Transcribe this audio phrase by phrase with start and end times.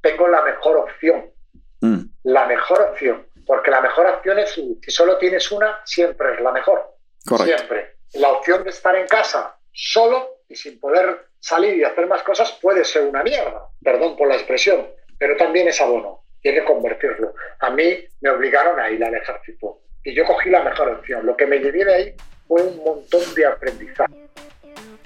[0.00, 1.30] tengo la mejor opción.
[1.80, 2.00] Mm.
[2.24, 3.26] La mejor opción.
[3.46, 6.96] Porque la mejor opción es, si solo tienes una, siempre es la mejor.
[7.44, 7.96] Siempre.
[8.14, 12.58] La opción de estar en casa solo y sin poder salir y hacer más cosas
[12.60, 13.68] puede ser una mierda.
[13.82, 14.86] Perdón por la expresión,
[15.18, 16.22] pero también es abono.
[16.40, 17.34] Tiene que convertirlo.
[17.60, 21.26] A mí me obligaron a ir al ejército y yo cogí la mejor opción.
[21.26, 22.14] Lo que me llevé de ahí
[22.46, 24.14] fue un montón de aprendizaje.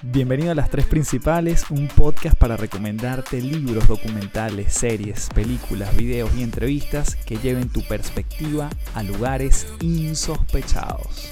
[0.03, 6.41] Bienvenido a Las Tres Principales, un podcast para recomendarte libros, documentales, series, películas, videos y
[6.41, 11.29] entrevistas que lleven tu perspectiva a lugares insospechados.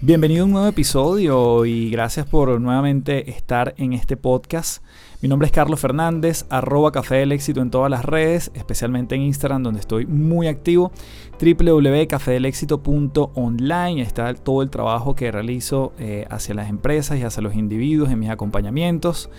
[0.00, 4.82] Bienvenido a un nuevo episodio y gracias por nuevamente estar en este podcast.
[5.22, 9.22] Mi nombre es Carlos Fernández, arroba Café del Éxito en todas las redes, especialmente en
[9.22, 10.92] Instagram donde estoy muy activo,
[11.40, 18.10] www.cafedelexito.online, está todo el trabajo que realizo eh, hacia las empresas y hacia los individuos
[18.10, 19.30] en mis acompañamientos.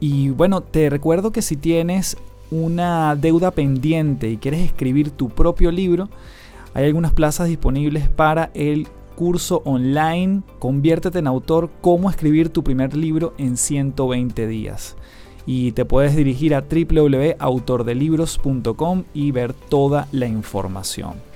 [0.00, 2.16] Y bueno, te recuerdo que si tienes
[2.50, 6.08] una deuda pendiente y quieres escribir tu propio libro,
[6.74, 12.96] hay algunas plazas disponibles para el curso online Conviértete en autor, cómo escribir tu primer
[12.96, 14.96] libro en 120 días.
[15.46, 21.32] Y te puedes dirigir a www.autordelibros.com y ver toda la información.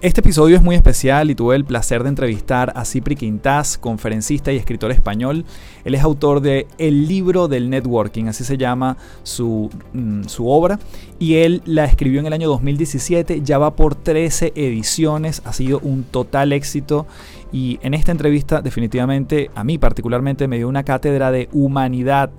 [0.00, 4.52] Este episodio es muy especial y tuve el placer de entrevistar a Cipri Quintás, conferencista
[4.52, 5.44] y escritor español.
[5.84, 10.78] Él es autor de El libro del networking, así se llama su, mm, su, obra,
[11.18, 15.80] y él la escribió en el año 2017, ya va por 13 ediciones, ha sido
[15.80, 17.08] un total éxito
[17.50, 22.30] y en esta entrevista definitivamente a mí particularmente me dio una cátedra de humanidad.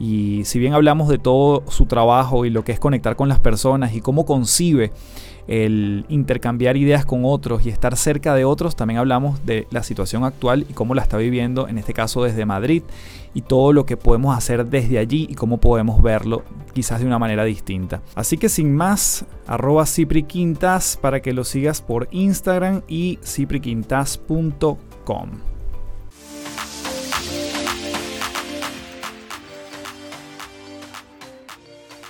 [0.00, 3.38] Y si bien hablamos de todo su trabajo y lo que es conectar con las
[3.38, 4.92] personas y cómo concibe
[5.46, 10.24] el intercambiar ideas con otros y estar cerca de otros, también hablamos de la situación
[10.24, 12.82] actual y cómo la está viviendo, en este caso desde Madrid,
[13.34, 17.18] y todo lo que podemos hacer desde allí y cómo podemos verlo quizás de una
[17.18, 18.00] manera distinta.
[18.14, 25.49] Así que sin más, arroba Cipri Quintas para que lo sigas por Instagram y cipriquintas.com.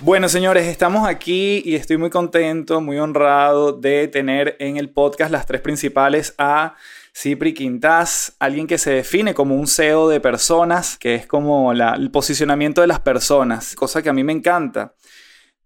[0.03, 5.31] Bueno, señores, estamos aquí y estoy muy contento, muy honrado de tener en el podcast
[5.31, 6.73] las tres principales a
[7.15, 12.09] Cipri Quintas, alguien que se define como un CEO de personas, que es como el
[12.09, 14.95] posicionamiento de las personas, cosa que a mí me encanta.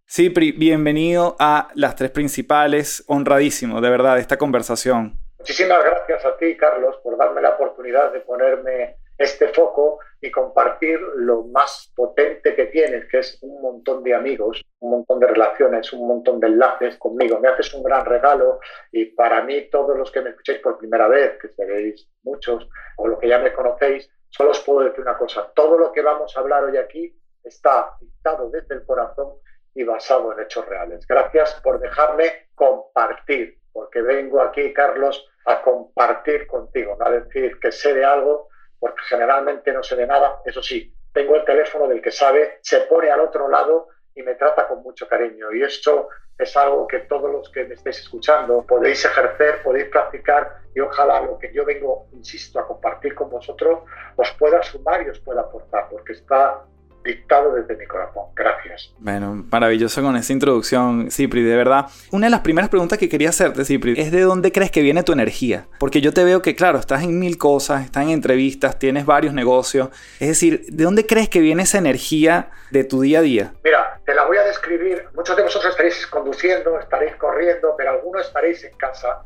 [0.05, 5.17] Cipri, bienvenido a las tres principales, honradísimo, de verdad, esta conversación.
[5.39, 10.99] Muchísimas gracias a ti, Carlos, por darme la oportunidad de ponerme este foco y compartir
[11.15, 15.91] lo más potente que tienes, que es un montón de amigos, un montón de relaciones,
[15.93, 17.39] un montón de enlaces conmigo.
[17.39, 18.59] Me haces un gran regalo
[18.91, 22.67] y para mí todos los que me escuchéis por primera vez, que seréis muchos,
[22.97, 25.51] o los que ya me conocéis, solo os puedo decir una cosa.
[25.55, 29.33] Todo lo que vamos a hablar hoy aquí está dictado desde el corazón
[29.73, 31.05] y basado en hechos reales.
[31.07, 37.71] Gracias por dejarme compartir, porque vengo aquí, Carlos, a compartir contigo, no a decir que
[37.71, 38.49] sé de algo,
[38.79, 40.41] porque generalmente no sé de nada.
[40.45, 44.35] Eso sí, tengo el teléfono del que sabe, se pone al otro lado y me
[44.35, 45.51] trata con mucho cariño.
[45.53, 50.57] Y esto es algo que todos los que me estéis escuchando podéis ejercer, podéis practicar
[50.73, 53.83] y ojalá lo que yo vengo, insisto, a compartir con vosotros
[54.17, 56.65] os pueda sumar y os pueda aportar, porque está
[57.05, 58.25] dictado desde mi corazón.
[58.35, 58.93] Gracias.
[58.97, 61.85] Bueno, maravilloso con esta introducción, Cipri, de verdad.
[62.11, 65.03] Una de las primeras preguntas que quería hacerte, Cipri, es de dónde crees que viene
[65.03, 65.67] tu energía.
[65.79, 69.33] Porque yo te veo que, claro, estás en mil cosas, estás en entrevistas, tienes varios
[69.33, 69.89] negocios.
[70.19, 73.53] Es decir, ¿de dónde crees que viene esa energía de tu día a día?
[73.63, 75.05] Mira, te la voy a describir.
[75.13, 79.23] Muchos de vosotros estaréis conduciendo, estaréis corriendo, pero algunos estaréis en casa.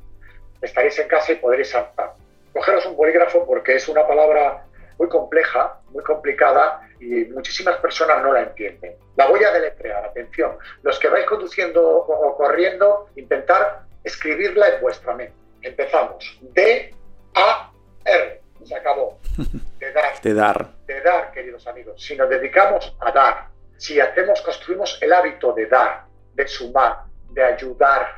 [0.61, 2.13] Estaréis en casa y podréis saltar.
[2.53, 4.65] Cogeros un bolígrafo porque es una palabra
[4.97, 8.95] muy compleja, muy complicada y muchísimas personas no la entienden.
[9.15, 10.57] La voy a deletrear, atención.
[10.83, 15.35] Los que vais conduciendo o corriendo, intentar escribirla en vuestra mente.
[15.61, 16.39] Empezamos.
[16.53, 18.41] D-A-R.
[18.63, 19.19] Se acabó.
[19.79, 20.21] De dar.
[20.21, 20.69] De dar.
[20.87, 22.03] De dar, queridos amigos.
[22.03, 23.47] Si nos dedicamos a dar,
[23.77, 26.03] si hacemos, construimos el hábito de dar,
[26.33, 28.13] de sumar, de ayudar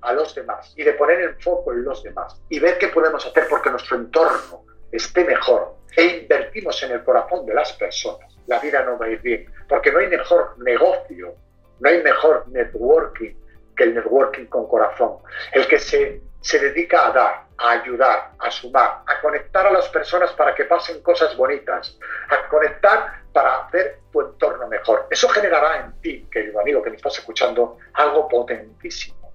[0.00, 3.24] a los demás y de poner el foco en los demás y ver qué podemos
[3.24, 8.58] hacer porque nuestro entorno esté mejor, e invertimos en el corazón de las personas, la
[8.60, 11.34] vida no va a ir bien, porque no hay mejor negocio,
[11.80, 13.34] no hay mejor networking
[13.76, 15.18] que el networking con corazón,
[15.52, 19.88] el que se, se dedica a dar, a ayudar, a sumar, a conectar a las
[19.88, 21.98] personas para que pasen cosas bonitas,
[22.28, 25.06] a conectar para hacer tu entorno mejor.
[25.10, 29.32] Eso generará en ti, querido amigo que me estás escuchando, algo potentísimo.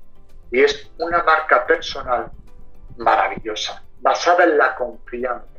[0.52, 2.32] Y es una marca personal
[2.98, 5.51] maravillosa, basada en la confianza,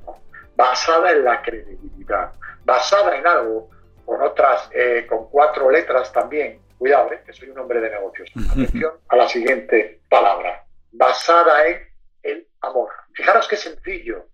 [0.62, 2.32] basada en la credibilidad,
[2.64, 3.68] basada en algo,
[4.04, 8.30] con otras, eh, con cuatro letras también, cuidado, eh, que soy un hombre de negocios.
[8.48, 11.88] Atención a la siguiente palabra, basada en
[12.22, 12.90] el amor.
[13.12, 14.28] Fijaros qué sencillo,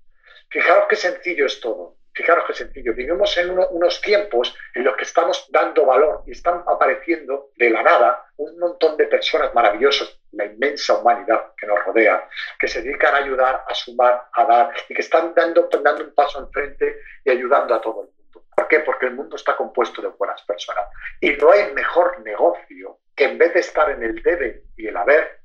[0.51, 1.97] fijaros qué sencillo es todo.
[2.19, 2.95] Fijaros qué sencillo.
[2.95, 7.81] Vivimos en unos tiempos en los que estamos dando valor y están apareciendo de la
[7.81, 12.29] nada un montón de personas maravillosas, la inmensa humanidad que nos rodea,
[12.59, 16.13] que se dedican a ayudar, a sumar, a dar y que están dando, dando un
[16.13, 18.49] paso enfrente y ayudando a todo el mundo.
[18.57, 18.81] ¿Por qué?
[18.81, 20.87] Porque el mundo está compuesto de buenas personas.
[21.21, 24.97] Y no hay mejor negocio que en vez de estar en el debe y el
[24.97, 25.39] haber,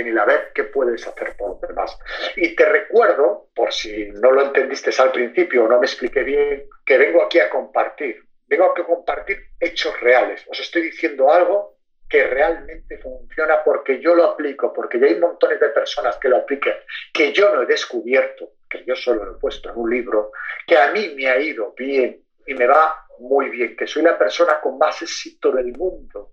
[0.00, 1.98] en el haber qué puedes hacer por los demás.
[2.36, 6.68] Y te recuerdo, por si no lo entendiste al principio o no me expliqué bien,
[6.84, 8.22] que vengo aquí a compartir.
[8.46, 10.44] Vengo aquí a compartir hechos reales.
[10.48, 11.78] Os estoy diciendo algo
[12.08, 16.38] que realmente funciona porque yo lo aplico, porque ya hay montones de personas que lo
[16.38, 16.74] apliquen,
[17.12, 20.32] que yo no he descubierto, que yo solo lo he puesto en un libro,
[20.66, 24.16] que a mí me ha ido bien y me va muy bien, que soy la
[24.16, 26.32] persona con más éxito del mundo,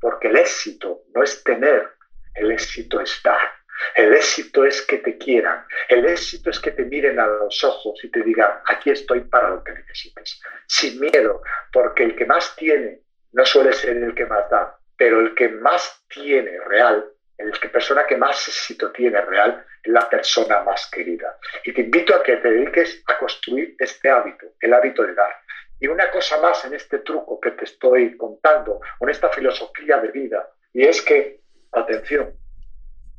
[0.00, 1.95] porque el éxito no es tener,
[2.36, 3.56] el éxito es dar.
[3.94, 5.64] El éxito es que te quieran.
[5.88, 9.50] El éxito es que te miren a los ojos y te digan, aquí estoy para
[9.50, 10.40] lo que necesites.
[10.66, 11.42] Sin miedo,
[11.72, 13.00] porque el que más tiene
[13.32, 17.04] no suele ser el que más da, pero el que más tiene real,
[17.36, 21.36] el que persona que más éxito tiene real, es la persona más querida.
[21.64, 25.32] Y te invito a que te dediques a construir este hábito, el hábito de dar.
[25.78, 30.08] Y una cosa más en este truco que te estoy contando, con esta filosofía de
[30.08, 31.40] vida, y es que
[31.80, 32.34] atención,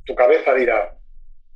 [0.06, 0.94] tu cabeza dirá,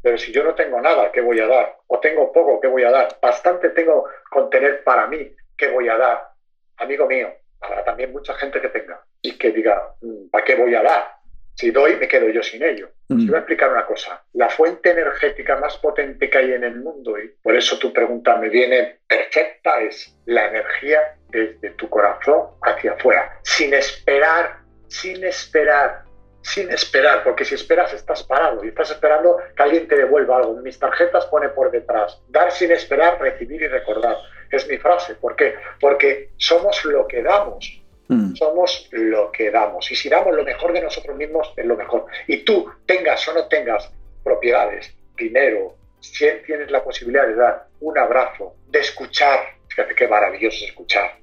[0.01, 1.77] pero si yo no tengo nada, ¿qué voy a dar?
[1.87, 3.17] O tengo poco, ¿qué voy a dar?
[3.21, 6.29] Bastante tengo con tener para mí, ¿qué voy a dar?
[6.77, 7.29] Amigo mío,
[7.61, 11.21] habrá también mucha gente que tenga y que diga, mm, ¿para qué voy a dar?
[11.55, 12.89] Si doy, me quedo yo sin ello.
[13.09, 13.27] Mm.
[13.27, 14.23] voy a explicar una cosa.
[14.33, 18.37] La fuente energética más potente que hay en el mundo, y por eso tu pregunta
[18.37, 26.03] me viene perfecta, es la energía desde tu corazón hacia afuera, sin esperar, sin esperar
[26.41, 30.55] sin esperar, porque si esperas estás parado y estás esperando que alguien te devuelva algo.
[30.55, 34.17] Mis tarjetas pone por detrás, dar sin esperar, recibir y recordar.
[34.49, 35.15] Es mi frase.
[35.15, 35.55] ¿Por qué?
[35.79, 37.81] Porque somos lo que damos.
[38.07, 38.35] Mm.
[38.35, 39.89] Somos lo que damos.
[39.91, 42.05] Y si damos lo mejor de nosotros mismos, es lo mejor.
[42.27, 43.89] Y tú, tengas o no tengas
[44.23, 49.39] propiedades, dinero, si tienes la posibilidad de dar un abrazo, de escuchar,
[49.69, 51.15] fíjate qué maravilloso escuchar,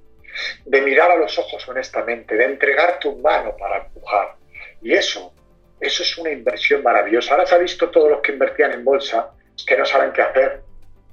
[0.65, 4.37] de mirar a los ojos honestamente, de entregar tu mano para empujar,
[4.83, 5.33] y eso,
[5.81, 7.35] eso es una inversión maravillosa.
[7.35, 9.31] Ahora se ha visto todos los que invertían en bolsa
[9.67, 10.63] que no saben qué hacer,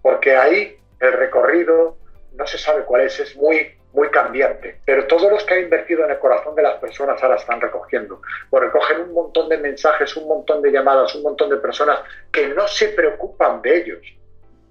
[0.01, 1.97] porque ahí el recorrido
[2.33, 4.79] no se sabe cuál es, es muy, muy cambiante.
[4.85, 8.21] Pero todos los que han invertido en el corazón de las personas ahora están recogiendo,
[8.49, 11.99] o recogen un montón de mensajes, un montón de llamadas, un montón de personas
[12.31, 14.01] que no se preocupan de ellos.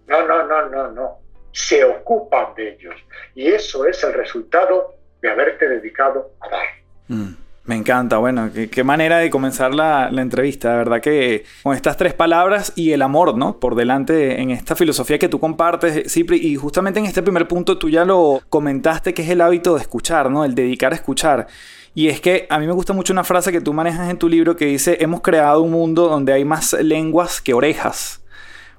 [0.07, 1.19] No, no, no, no, no.
[1.53, 2.95] Se ocupan de ellos.
[3.35, 6.67] Y eso es el resultado de haberte dedicado a dar.
[7.09, 7.44] Mm.
[7.67, 12.13] Me encanta, bueno, qué, manera de comenzar la, entrevista, de verdad que con estas tres
[12.13, 13.59] palabras y el amor, ¿no?
[13.59, 17.79] Por delante en esta filosofía que tú compartes, Cipri, y justamente en este primer punto
[17.79, 20.45] tú ya lo comentaste, que es el hábito de escuchar, ¿no?
[20.45, 21.47] El dedicar a escuchar.
[21.95, 24.29] Y es que a mí me gusta mucho una frase que tú manejas en tu
[24.29, 28.23] libro que dice, hemos creado un mundo donde hay más lenguas que orejas.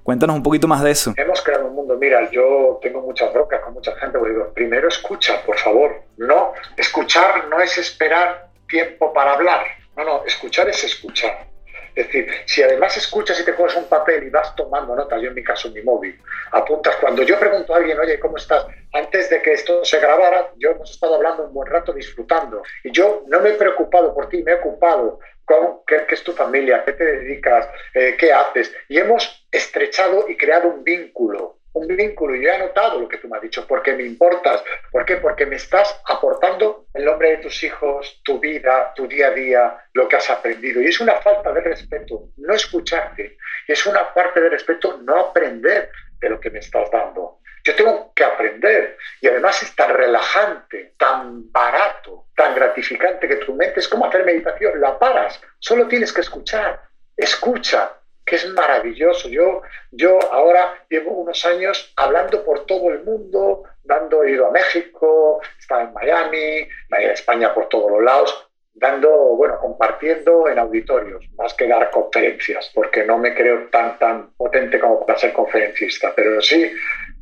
[0.04, 1.16] Cuéntanos un poquito más de eso.
[1.18, 4.20] Hemos creado un mundo, mira, yo tengo muchas brocas con mucha gente,
[4.54, 6.04] primero escucha, por favor.
[6.18, 8.46] No, escuchar no es esperar
[8.76, 9.66] tiempo para hablar.
[9.96, 11.48] No, no, escuchar es escuchar.
[11.96, 15.30] Es decir, si además escuchas y te pones un papel y vas tomando notas, yo
[15.30, 16.20] en mi caso en mi móvil,
[16.52, 16.98] apuntas.
[16.98, 18.68] Cuando yo pregunto a alguien, oye, ¿cómo estás?
[18.92, 22.64] Antes de que esto se grabara, yo hemos estado hablando un buen rato disfrutando.
[22.84, 26.34] Y yo no me he preocupado por ti, me he ocupado con qué, es tu
[26.34, 28.76] familia, qué te dedicas, eh, qué haces.
[28.90, 32.36] Y hemos estrechado y creado un vínculo un vínculo.
[32.36, 34.64] Yo he notado lo que tú me has dicho, porque me importas.
[34.92, 35.18] ¿Por qué?
[35.18, 39.78] Porque me estás aportando el nombre de tus hijos, tu vida, tu día a día,
[39.94, 40.82] lo que has aprendido.
[40.82, 43.38] Y es una falta de respeto no escucharte.
[43.68, 47.40] Y es una parte de respeto no aprender de lo que me estás dando.
[47.64, 48.98] Yo tengo que aprender.
[49.20, 54.24] Y además es tan relajante, tan barato, tan gratificante que tu mente es como hacer
[54.24, 54.80] meditación.
[54.80, 55.42] La paras.
[55.60, 56.82] Solo tienes que escuchar.
[57.18, 57.92] Escucha
[58.26, 59.30] que es maravilloso.
[59.30, 64.52] Yo, yo ahora llevo unos años hablando por todo el mundo, dando, he ido a
[64.52, 71.26] México, estaba en Miami, en España por todos los lados, dando, bueno, compartiendo en auditorios,
[71.38, 76.12] más que dar conferencias, porque no me creo tan, tan potente como para ser conferencista,
[76.14, 76.72] pero sí,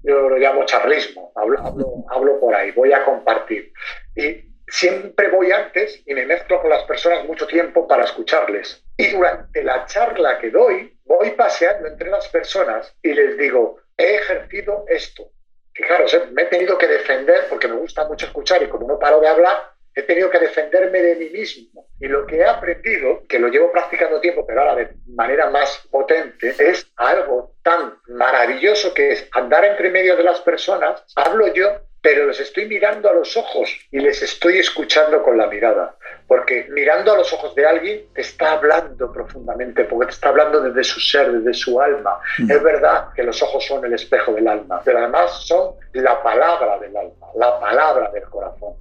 [0.04, 3.72] yo lo llamo charlismo, hablo, hablo, hablo por ahí, voy a compartir.
[4.16, 8.84] Y siempre voy antes y me mezclo con las personas mucho tiempo para escucharles.
[8.98, 14.16] Y durante la charla que doy, voy paseando entre las personas y les digo, he
[14.16, 15.32] ejercido esto,
[15.74, 19.00] Fijaros, eh, me he tenido que defender porque me gusta mucho escuchar y como no
[19.00, 21.88] paro de hablar, he tenido que defenderme de mí mismo.
[22.00, 25.88] Y lo que he aprendido, que lo llevo practicando tiempo, pero ahora de manera más
[25.90, 31.82] potente, es algo tan maravilloso que es andar entre medio de las personas, hablo yo,
[32.04, 35.96] pero los estoy mirando a los ojos y les estoy escuchando con la mirada.
[36.28, 40.60] Porque mirando a los ojos de alguien te está hablando profundamente, porque te está hablando
[40.60, 42.20] desde su ser, desde su alma.
[42.40, 42.52] Mm.
[42.52, 46.78] Es verdad que los ojos son el espejo del alma, pero además son la palabra
[46.80, 48.74] del alma, la palabra del corazón.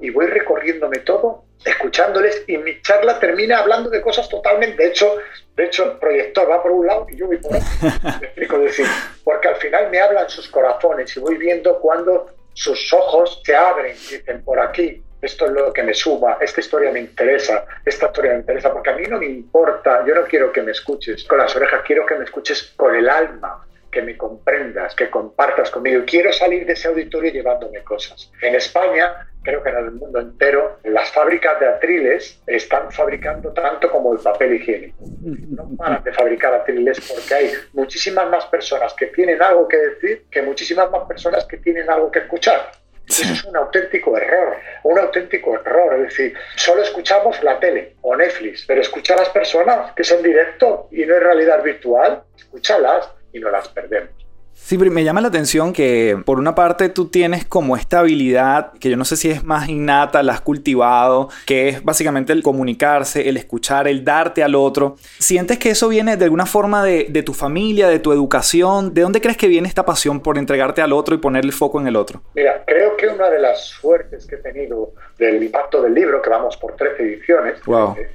[0.00, 4.82] Y voy recorriéndome todo escuchándoles y mi charla termina hablando de cosas totalmente.
[4.82, 5.18] De hecho,
[5.54, 7.68] de hecho el proyector va por un lado y yo voy por otro.
[8.20, 8.86] Me explico decir,
[9.22, 13.96] porque al final me hablan sus corazones y voy viendo cuando sus ojos se abren
[13.96, 15.02] y dicen por aquí.
[15.22, 18.90] Esto es lo que me suma, esta historia me interesa, esta historia me interesa, porque
[18.90, 22.06] a mí no me importa, yo no quiero que me escuches con las orejas, quiero
[22.06, 26.02] que me escuches con el alma, que me comprendas, que compartas conmigo.
[26.06, 28.30] Quiero salir de ese auditorio llevándome cosas.
[28.42, 33.90] En España, creo que en el mundo entero, las fábricas de atriles están fabricando tanto
[33.90, 35.04] como el papel higiénico.
[35.22, 40.24] No paran de fabricar atriles porque hay muchísimas más personas que tienen algo que decir
[40.30, 42.72] que muchísimas más personas que tienen algo que escuchar.
[43.08, 45.94] Eso es un auténtico error, un auténtico error.
[45.94, 50.12] Es decir, solo escuchamos la tele o Netflix, pero escucha a las personas que es
[50.12, 54.19] en directo y no es realidad virtual, escúchalas y no las perdemos.
[54.62, 58.88] Sí, me llama la atención que por una parte tú tienes como esta habilidad, que
[58.88, 63.28] yo no sé si es más innata, la has cultivado, que es básicamente el comunicarse,
[63.28, 64.94] el escuchar, el darte al otro.
[65.18, 68.94] ¿Sientes que eso viene de alguna forma de, de tu familia, de tu educación?
[68.94, 71.80] ¿De dónde crees que viene esta pasión por entregarte al otro y poner el foco
[71.80, 72.22] en el otro?
[72.34, 76.30] Mira, creo que una de las suertes que he tenido del impacto del libro, que
[76.30, 77.54] vamos por 13 ediciones,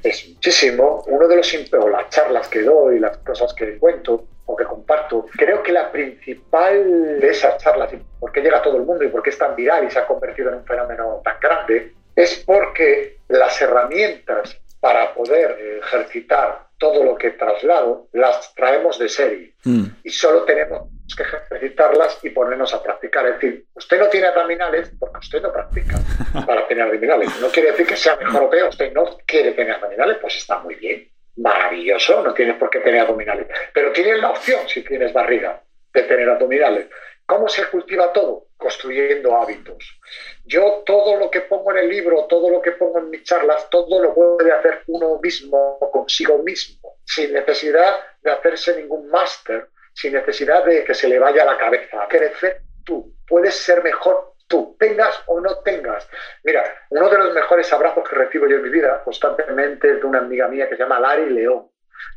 [0.03, 1.03] es muchísimo.
[1.07, 4.25] Uno de los, o las charlas que doy, las cosas que cuento,
[4.85, 5.25] comparto.
[5.37, 9.03] Creo que la principal de esas charlas, y por qué llega a todo el mundo
[9.03, 11.93] y por qué es tan viral y se ha convertido en un fenómeno tan grande,
[12.15, 19.53] es porque las herramientas para poder ejercitar todo lo que traslado las traemos de serie
[19.63, 19.85] mm.
[20.03, 23.25] y solo tenemos que ejercitarlas y ponernos a practicar.
[23.27, 25.97] Es decir, usted no tiene abdominales porque usted no practica
[26.45, 27.29] para tener abdominales.
[27.41, 28.69] No quiere decir que sea mejor o peor.
[28.69, 33.01] Usted no quiere tener abdominales, pues está muy bien maravilloso, no tienes por qué tener
[33.01, 35.61] abdominales, pero tienes la opción, si tienes barriga,
[35.93, 36.87] de tener abdominales.
[37.25, 38.49] ¿Cómo se cultiva todo?
[38.55, 39.99] Construyendo hábitos.
[40.45, 43.67] Yo todo lo que pongo en el libro, todo lo que pongo en mis charlas,
[43.69, 50.13] todo lo puede hacer uno mismo consigo mismo, sin necesidad de hacerse ningún máster, sin
[50.13, 52.05] necesidad de que se le vaya la cabeza.
[52.07, 56.07] Crecer tú, puedes ser mejor tú, tengas o no tengas.
[56.43, 60.05] Mira, uno de los mejores abrazos que recibo yo en mi vida constantemente es de
[60.05, 61.69] una amiga mía que se llama Lari León.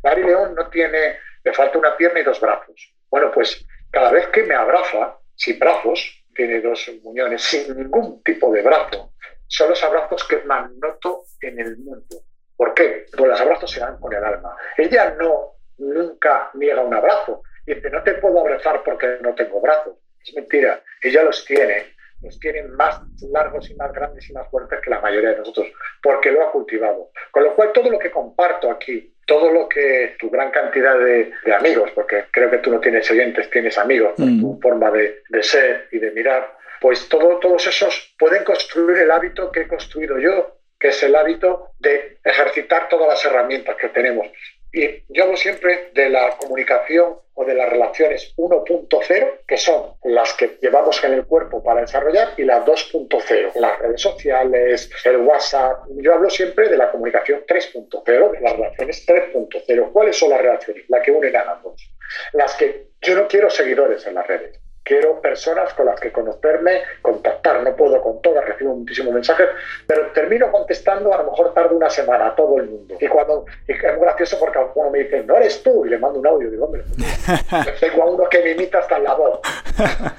[0.02, 2.94] Lari León no tiene, le falta una pierna y dos brazos.
[3.10, 8.52] Bueno, pues cada vez que me abraza, sin brazos, tiene dos muñones, sin ningún tipo
[8.52, 9.12] de brazo,
[9.46, 12.22] son los abrazos que más noto en el mundo.
[12.56, 13.06] ¿Por qué?
[13.16, 14.54] Pues los abrazos se dan con el alma.
[14.76, 17.42] Ella no, nunca niega un abrazo.
[17.64, 19.94] Dice, no te puedo abrazar porque no tengo brazos.
[20.20, 24.80] Es mentira, ella los tiene los tienen más largos y más grandes y más fuertes
[24.80, 25.68] que la mayoría de nosotros,
[26.02, 27.10] porque lo ha cultivado.
[27.30, 31.32] Con lo cual, todo lo que comparto aquí, todo lo que tu gran cantidad de,
[31.56, 34.40] amigos, porque creo que tú no tienes oyentes, tienes amigos por mm.
[34.40, 39.10] tu forma de, de, ser y de mirar, pues todo, todos esos pueden construir el
[39.10, 43.88] hábito que he construido yo, que es el hábito de ejercitar todas las herramientas que
[43.88, 44.28] tenemos.
[44.72, 50.34] Y yo hablo siempre de la comunicación o de las relaciones 1.0, que son las
[50.34, 55.84] que llevamos en el cuerpo para desarrollar, y las 2.0, las redes sociales, el WhatsApp.
[56.02, 59.92] Yo hablo siempre de la comunicación 3.0, de las relaciones 3.0.
[59.92, 60.84] ¿Cuáles son las relaciones?
[60.88, 61.90] Las que unen a ambos.
[62.32, 66.80] Las que yo no quiero seguidores en las redes quiero personas con las que conocerme,
[67.02, 67.62] contactar.
[67.62, 69.46] No puedo con todas, recibo muchísimos mensajes,
[69.86, 72.94] pero termino contestando, a lo mejor tarde una semana a todo el mundo.
[72.98, 76.18] Y cuando es muy gracioso porque alguno me dice, no eres tú, y le mando
[76.20, 76.82] un audio, digo, hombre,
[77.80, 79.40] tengo a uno que me imita hasta la voz.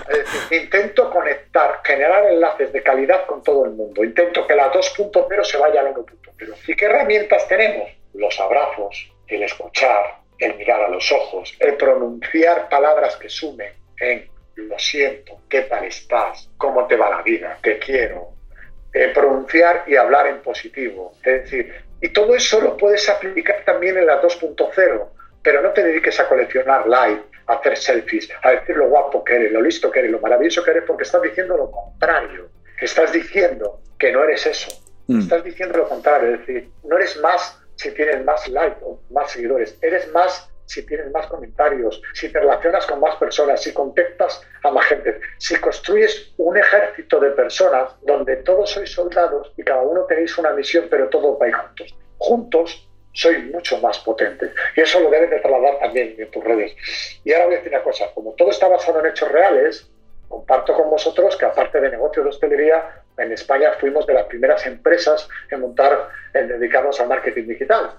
[0.07, 4.03] Es decir, intento conectar, generar enlaces de calidad con todo el mundo.
[4.03, 6.55] Intento que la 2.0 se vaya a 1.0.
[6.67, 7.89] ¿Y qué herramientas tenemos?
[8.13, 14.29] Los abrazos, el escuchar, el mirar a los ojos, el pronunciar palabras que sumen en
[14.67, 16.49] lo siento, ¿qué tal estás?
[16.57, 17.57] ¿Cómo te va la vida?
[17.61, 18.33] Te quiero.
[18.93, 21.13] Eh, pronunciar y hablar en positivo.
[21.23, 25.09] Es decir, y todo eso lo puedes aplicar también en la 2.0,
[25.43, 29.35] pero no te dediques a coleccionar likes, a hacer selfies, a decir lo guapo que
[29.35, 32.49] eres, lo listo que eres, lo maravilloso que eres, porque estás diciendo lo contrario.
[32.81, 34.71] Estás diciendo que no eres eso.
[35.07, 35.19] Mm.
[35.19, 36.35] Estás diciendo lo contrario.
[36.35, 39.77] Es decir, no eres más si tienes más likes o más seguidores.
[39.81, 44.69] Eres más si tienes más comentarios, si te relacionas con más personas, si contactas a
[44.69, 50.05] más gente, si construyes un ejército de personas donde todos sois soldados y cada uno
[50.05, 51.95] tenéis una misión, pero todos vais juntos.
[52.19, 54.53] Juntos soy mucho más potente.
[54.75, 56.75] Y eso lo debes de trasladar también en tus redes.
[57.23, 59.89] Y ahora voy a decir una cosa, como todo está basado en hechos reales,
[60.27, 64.63] comparto con vosotros que aparte de negocio de hostelería, en España fuimos de las primeras
[64.67, 67.95] empresas en montar, en dedicarnos al marketing digital.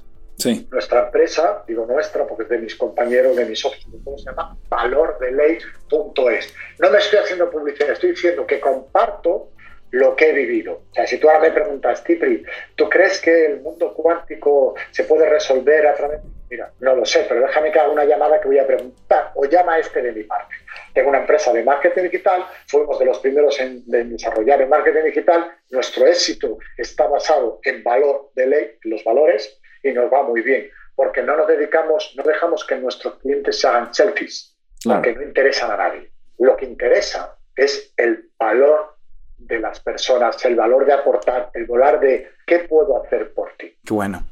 [0.71, 4.57] Nuestra empresa, digo nuestra porque es de mis compañeros, de mis socios, ¿cómo se llama?
[4.69, 6.55] Valordeley.es.
[6.79, 9.51] No me estoy haciendo publicidad, estoy diciendo que comparto
[9.91, 10.83] lo que he vivido.
[10.91, 12.45] O sea, si tú ahora me preguntas, Tipri,
[12.77, 16.21] ¿tú crees que el mundo cuántico se puede resolver a través
[16.51, 19.45] Mira, no lo sé, pero déjame que haga una llamada que voy a preguntar, o
[19.45, 20.57] llama este de mi parte.
[20.93, 25.49] Tengo una empresa de marketing digital, fuimos de los primeros en, desarrollar el marketing digital,
[25.71, 30.69] nuestro éxito está basado en valor de ley, los valores, y nos va muy bien,
[30.95, 35.71] porque no nos dedicamos, no dejamos que nuestros clientes se hagan selfies, porque no interesan
[35.71, 36.11] a nadie.
[36.39, 38.97] Lo que interesa es el valor
[39.39, 43.77] de las personas, el valor de aportar, el valor de qué puedo hacer por ti.
[43.85, 44.23] Qué bueno.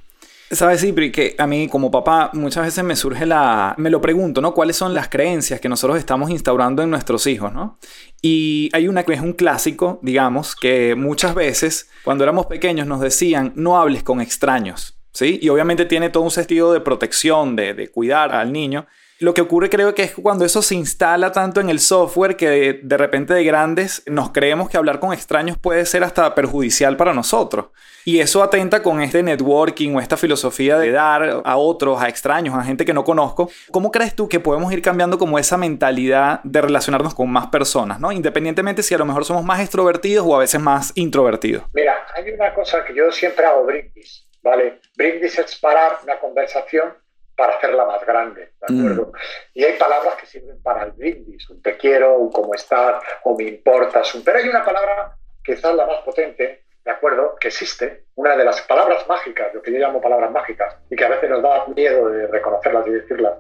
[0.51, 3.75] Sabes, Cipri, que a mí como papá muchas veces me surge la...
[3.77, 4.55] Me lo pregunto, ¿no?
[4.55, 7.79] ¿Cuáles son las creencias que nosotros estamos instaurando en nuestros hijos, ¿no?
[8.23, 13.01] Y hay una que es un clásico, digamos, que muchas veces cuando éramos pequeños nos
[13.01, 17.89] decían, no hables con extraños, Y obviamente tiene todo un sentido de protección, de, de
[17.89, 18.87] cuidar al niño.
[19.21, 22.79] Lo que ocurre creo que es cuando eso se instala tanto en el software que
[22.81, 27.13] de, repente de grandes nos creemos que hablar con extraños puede ser hasta perjudicial para
[27.13, 27.67] nosotros.
[28.05, 32.55] Y eso atenta con este networking o esta filosofía de dar a otros, a extraños,
[32.55, 33.51] a gente que no conozco.
[33.73, 37.99] ¿Cómo crees tú que podemos ir cambiando como esa mentalidad de relacionarnos con más personas,
[37.99, 38.13] ¿no?
[38.13, 41.65] Independientemente si a lo mejor somos más extrovertidos o a veces más introvertidos.
[41.73, 44.81] Mira, hay una cosa que yo siempre hago brindis, ¿vale?
[44.97, 46.95] Brindis es parar una conversación
[47.37, 48.81] para hacerla más grande, ¿de mm.
[48.81, 49.13] acuerdo?
[49.55, 53.37] Y hay palabras que sirven para el brindis, un te quiero, un cómo estás, o
[53.37, 54.25] me importas, un...
[54.25, 57.37] pero hay una palabra quizás la más potente, ¿de acuerdo?
[57.39, 61.05] Que existe, una de las palabras mágicas, lo que yo llamo palabras mágicas, y que
[61.05, 63.35] a veces nos da miedo de reconocerlas y decirlas,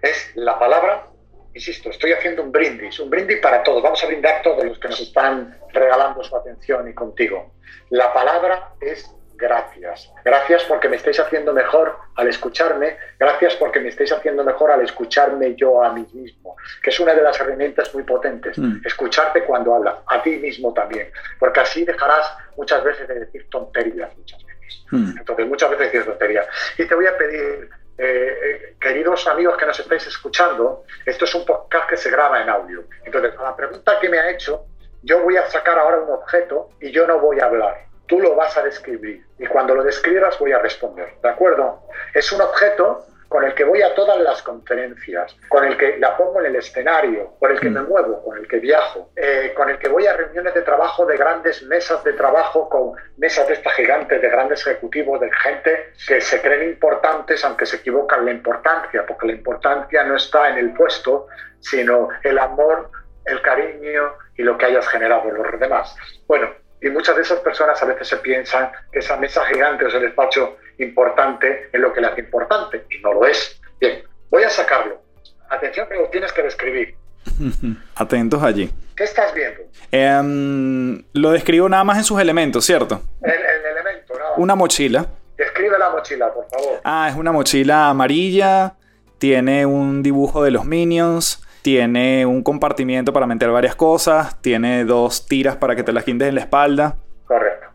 [0.00, 1.08] es la palabra,
[1.52, 4.88] insisto, estoy haciendo un brindis, un brindis para todos, vamos a brindar todos los que
[4.88, 7.54] nos están regalando su atención y contigo.
[7.90, 10.10] La palabra es gracias.
[10.24, 14.82] Gracias porque me estáis haciendo mejor al escucharme, gracias porque me estáis haciendo mejor al
[14.82, 18.56] escucharme yo a mí mismo, que es una de las herramientas muy potentes.
[18.56, 18.80] Mm.
[18.84, 24.16] Escucharte cuando hablas, a ti mismo también, porque así dejarás muchas veces de decir tonterías,
[24.16, 24.84] muchas veces.
[24.92, 25.18] Mm.
[25.18, 26.46] Entonces, muchas veces dices tonterías.
[26.78, 31.34] Y te voy a pedir, eh, eh, queridos amigos que nos estáis escuchando, esto es
[31.34, 32.84] un podcast que se graba en audio.
[33.04, 34.66] Entonces, a la pregunta que me ha hecho,
[35.02, 38.34] yo voy a sacar ahora un objeto y yo no voy a hablar tú lo
[38.36, 41.84] vas a describir y cuando lo describas voy a responder, ¿de acuerdo?
[42.12, 46.14] Es un objeto con el que voy a todas las conferencias, con el que la
[46.18, 47.88] pongo en el escenario, con el que me mm.
[47.88, 51.16] muevo, con el que viajo, eh, con el que voy a reuniones de trabajo de
[51.16, 56.20] grandes mesas de trabajo, con mesas de esta gigantes, de grandes ejecutivos, de gente que
[56.20, 60.74] se creen importantes, aunque se equivocan la importancia, porque la importancia no está en el
[60.74, 61.28] puesto,
[61.60, 62.90] sino el amor,
[63.24, 65.96] el cariño y lo que hayas generado en los demás.
[66.26, 66.50] Bueno,
[66.82, 70.00] y muchas de esas personas a veces se piensan que esa mesa gigante o ese
[70.00, 73.60] despacho importante es lo que le hace importante y no lo es.
[73.80, 75.00] Bien, voy a sacarlo.
[75.48, 76.96] Atención que lo tienes que describir.
[77.94, 78.70] Atentos allí.
[78.96, 79.60] ¿Qué estás viendo?
[79.92, 83.00] Em, lo describo nada más en sus elementos, ¿cierto?
[83.22, 84.32] El, el elemento, nada.
[84.36, 85.06] Una mochila.
[85.36, 86.80] Describe la mochila, por favor.
[86.84, 88.74] Ah, es una mochila amarilla,
[89.18, 95.26] tiene un dibujo de los Minions, tiene un compartimiento para meter varias cosas, tiene dos
[95.26, 96.96] tiras para que te las quintes en la espalda.
[97.24, 97.68] Correcto.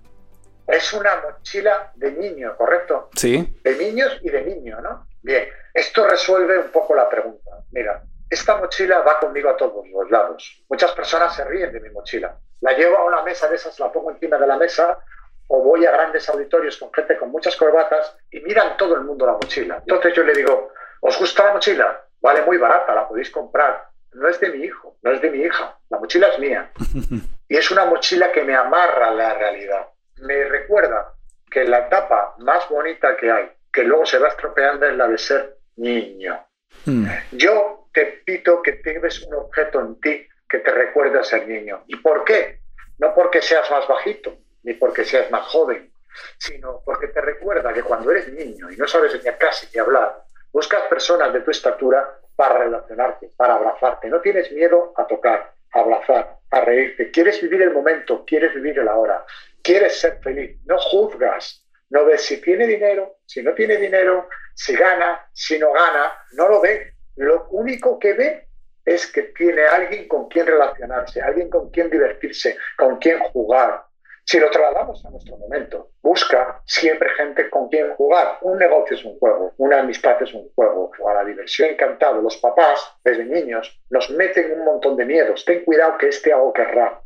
[0.68, 3.10] Es una mochila de niño, ¿correcto?
[3.16, 3.58] Sí.
[3.64, 5.08] De niños y de niño, ¿no?
[5.24, 7.52] Bien, esto resuelve un poco la pregunta.
[7.72, 10.64] Mira, esta mochila va conmigo a todos los lados.
[10.70, 12.38] Muchas personas se ríen de mi mochila.
[12.60, 15.00] La llevo a una mesa de esas, la pongo encima de la mesa
[15.48, 19.26] o voy a grandes auditorios con gente con muchas corbatas y miran todo el mundo
[19.26, 19.78] la mochila.
[19.78, 22.04] Entonces yo le digo, ¿os gusta la mochila?
[22.28, 23.88] Vale muy barata, la podéis comprar.
[24.12, 25.80] No es de mi hijo, no es de mi hija.
[25.90, 26.72] La mochila es mía.
[27.50, 29.88] Y es una mochila que me amarra a la realidad.
[30.18, 31.14] Me recuerda
[31.50, 35.18] que la etapa más bonita que hay, que luego se va estropeando, es la de
[35.18, 36.46] ser niño.
[36.84, 37.06] Hmm.
[37.32, 41.86] Yo te pido que tengas un objeto en ti que te recuerde a ser niño.
[41.88, 42.60] ¿Y por qué?
[42.98, 45.90] No porque seas más bajito, ni porque seas más joven,
[46.38, 50.28] sino porque te recuerda que cuando eres niño y no sabes ni casi ni hablar,
[50.52, 54.10] Buscas personas de tu estatura para relacionarte, para abrazarte.
[54.10, 57.12] No tienes miedo a tocar, a abrazar, a reírte.
[57.12, 59.26] Quieres vivir el momento, quieres vivir el ahora.
[59.62, 60.58] Quieres ser feliz.
[60.66, 61.64] No juzgas.
[61.90, 66.50] No ves si tiene dinero, si no tiene dinero, si gana, si no gana, no
[66.50, 66.94] lo ve.
[67.16, 68.48] Lo único que ve
[68.84, 73.87] es que tiene alguien con quien relacionarse, alguien con quien divertirse, con quien jugar.
[74.30, 78.40] Si lo trasladamos a nuestro momento, busca siempre gente con quien jugar.
[78.42, 80.92] Un negocio es un juego, una amistad es un juego.
[81.08, 82.22] A la diversión encantado.
[82.22, 85.46] Los papás, desde niños, nos meten un montón de miedos.
[85.46, 87.02] Ten cuidado que este algo querrá.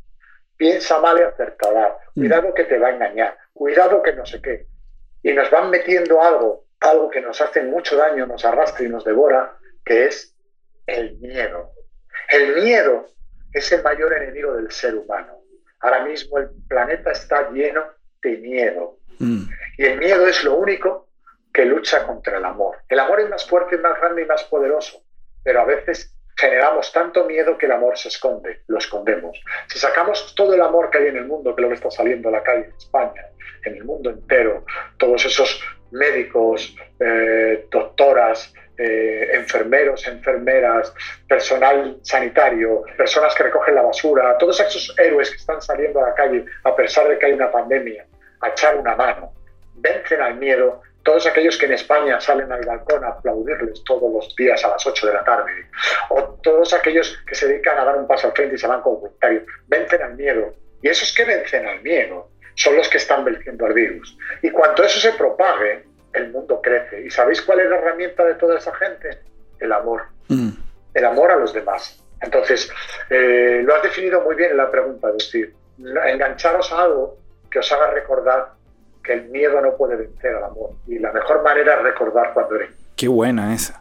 [0.58, 1.96] Piensa mal y acertará.
[2.16, 2.22] Mm.
[2.22, 3.38] Cuidado que te va a engañar.
[3.54, 4.66] Cuidado que no sé qué.
[5.22, 9.06] Y nos van metiendo algo, algo que nos hace mucho daño, nos arrastra y nos
[9.06, 10.36] devora, que es
[10.88, 11.70] el miedo.
[12.32, 13.06] El miedo
[13.54, 15.41] es el mayor enemigo del ser humano.
[15.82, 17.84] Ahora mismo el planeta está lleno
[18.22, 18.98] de miedo.
[19.20, 19.44] Mm.
[19.78, 21.08] Y el miedo es lo único
[21.54, 22.78] que lucha contra el amor.
[22.88, 25.04] El amor es más fuerte, más grande y más poderoso,
[25.44, 29.40] pero a veces generamos tanto miedo que el amor se esconde, lo escondemos.
[29.68, 32.30] Si sacamos todo el amor que hay en el mundo, que lo que está saliendo
[32.30, 33.26] a la calle en España,
[33.66, 34.66] en el mundo entero,
[34.98, 40.94] todos esos médicos, eh, doctoras, eh, enfermeros, enfermeras,
[41.28, 46.16] personal sanitario, personas que recogen la basura, todos esos héroes que están saliendo a la
[46.16, 48.06] calle a pesar de que hay una pandemia,
[48.42, 49.34] a echar una mano,
[49.76, 50.82] vencen al miedo.
[51.04, 54.86] Todos aquellos que en España salen al balcón a aplaudirles todos los días a las
[54.86, 55.52] 8 de la tarde,
[56.10, 58.82] o todos aquellos que se dedican a dar un paso al frente y se van
[58.82, 60.54] como voluntarios, vencen al miedo.
[60.82, 64.18] Y esos que vencen al miedo son los que están venciendo al virus.
[64.42, 67.02] Y cuando eso se propague, el mundo crece.
[67.06, 69.20] ¿Y sabéis cuál es la herramienta de toda esa gente?
[69.60, 70.04] El amor.
[70.28, 70.50] Mm.
[70.94, 72.02] El amor a los demás.
[72.22, 72.72] Entonces,
[73.10, 75.56] eh, lo has definido muy bien en la pregunta, es decir,
[76.06, 77.18] engancharos a algo
[77.50, 78.54] que os haga recordar
[79.04, 80.72] que el miedo no puede vencer al amor.
[80.88, 82.70] Y la mejor manera es recordar cuando eres.
[82.96, 83.81] Qué buena esa.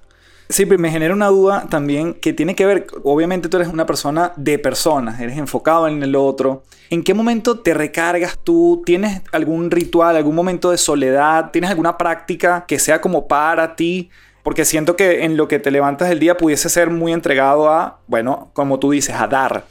[0.56, 4.32] Pero me genera una duda también que tiene que ver, obviamente tú eres una persona
[4.36, 6.64] de personas, eres enfocado en el otro.
[6.90, 8.82] ¿En qué momento te recargas tú?
[8.84, 11.50] ¿Tienes algún ritual, algún momento de soledad?
[11.52, 14.10] ¿Tienes alguna práctica que sea como para ti?
[14.42, 18.00] Porque siento que en lo que te levantas del día pudiese ser muy entregado a,
[18.06, 19.64] bueno, como tú dices, a dar.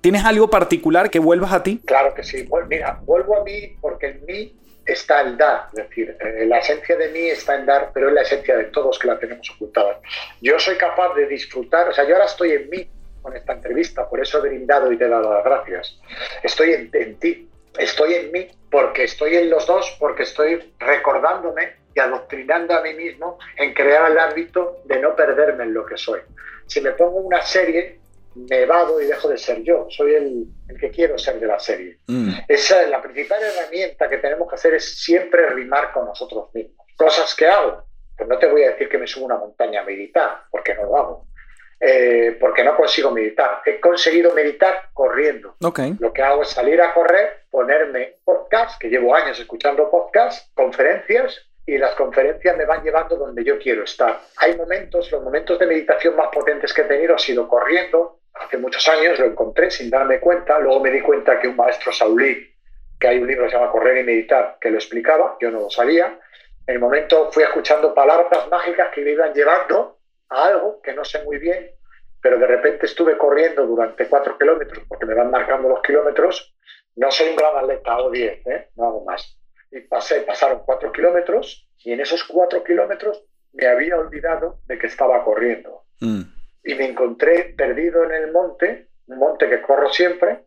[0.00, 1.80] ¿Tienes algo particular que vuelvas a ti?
[1.84, 2.46] Claro que sí.
[2.68, 4.54] Mira, vuelvo a mí porque en mí
[4.86, 8.14] está el dar, es decir, eh, la esencia de mí está en dar, pero es
[8.14, 10.00] la esencia de todos que la tenemos ocultada.
[10.40, 12.88] Yo soy capaz de disfrutar, o sea, yo ahora estoy en mí
[13.20, 15.98] con esta entrevista, por eso he brindado y te he dado las gracias.
[16.42, 21.74] Estoy en, en ti, estoy en mí, porque estoy en los dos, porque estoy recordándome
[21.94, 25.96] y adoctrinando a mí mismo en crear el hábito de no perderme en lo que
[25.96, 26.20] soy.
[26.66, 28.00] Si me pongo una serie,
[28.36, 29.86] me evado y dejo de ser yo.
[29.90, 30.46] Soy el,
[30.78, 31.98] que quiero ser de la serie.
[32.06, 32.30] Mm.
[32.46, 36.86] Esa es la principal herramienta que tenemos que hacer es siempre rimar con nosotros mismos.
[36.96, 37.84] Cosas que hago.
[38.16, 40.84] Pues no te voy a decir que me subo una montaña a meditar, porque no
[40.84, 41.26] lo hago.
[41.78, 43.60] Eh, porque no consigo meditar.
[43.64, 45.56] He conseguido meditar corriendo.
[45.98, 51.46] Lo que hago es salir a correr, ponerme podcast, que llevo años escuchando podcast, conferencias,
[51.66, 54.20] y las conferencias me van llevando donde yo quiero estar.
[54.36, 58.58] Hay momentos, los momentos de meditación más potentes que he tenido ha sido corriendo, hace
[58.58, 60.58] muchos años, lo encontré sin darme cuenta.
[60.58, 62.54] Luego me di cuenta que un maestro saulí,
[62.98, 65.60] que hay un libro que se llama Correr y Meditar, que lo explicaba, yo no
[65.60, 66.18] lo sabía.
[66.66, 71.04] En el momento fui escuchando palabras mágicas que me iban llevando a algo que no
[71.04, 71.70] sé muy bien,
[72.20, 76.54] pero de repente estuve corriendo durante cuatro kilómetros, porque me van marcando los kilómetros.
[76.96, 78.70] No soy un gran atleta, hago diez, ¿eh?
[78.76, 79.38] no hago más.
[79.70, 84.86] Y pasé, pasaron cuatro kilómetros, y en esos cuatro kilómetros me había olvidado de que
[84.86, 85.84] estaba corriendo.
[86.00, 86.35] Mm
[86.66, 90.40] y me encontré perdido en el monte, un monte que corro siempre,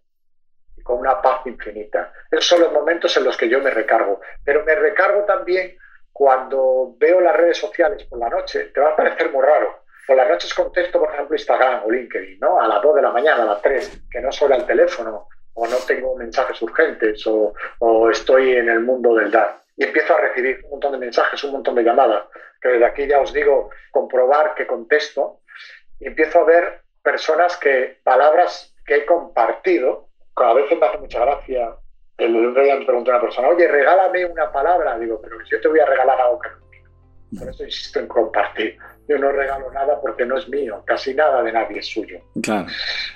[0.84, 2.12] con una paz infinita.
[2.29, 4.19] Esos son los momentos en los que yo me recargo.
[4.43, 5.77] Pero me recargo también
[6.12, 8.65] cuando veo las redes sociales por la noche.
[8.65, 9.84] Te va a parecer muy raro.
[10.05, 12.60] Por las noches contesto, por ejemplo, Instagram o LinkedIn, ¿no?
[12.60, 15.67] A las 2 de la mañana, a las 3, que no suena el teléfono, o
[15.67, 19.60] no tengo mensajes urgentes, o, o estoy en el mundo del dar.
[19.77, 22.23] Y empiezo a recibir un montón de mensajes, un montón de llamadas,
[22.60, 25.38] que desde aquí ya os digo, comprobar que contesto,
[26.00, 31.20] y empiezo a ver personas que, palabras que he compartido, a veces me hace mucha
[31.20, 31.76] gracia.
[32.18, 34.98] El otro día me preguntó una persona, oye, regálame una palabra.
[34.98, 38.78] Digo, pero yo te voy a regalar algo que no Por eso insisto en compartir.
[39.08, 42.20] Yo no regalo nada porque no es mío, casi nada de nadie es suyo.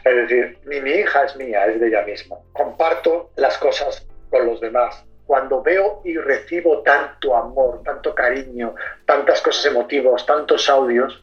[0.04, 2.38] Es decir, ni mi hija es mía, es de ella misma.
[2.52, 5.06] Comparto las cosas con los demás.
[5.26, 11.23] Cuando veo y recibo tanto amor, tanto cariño, tantas cosas emotivas, tantos audios,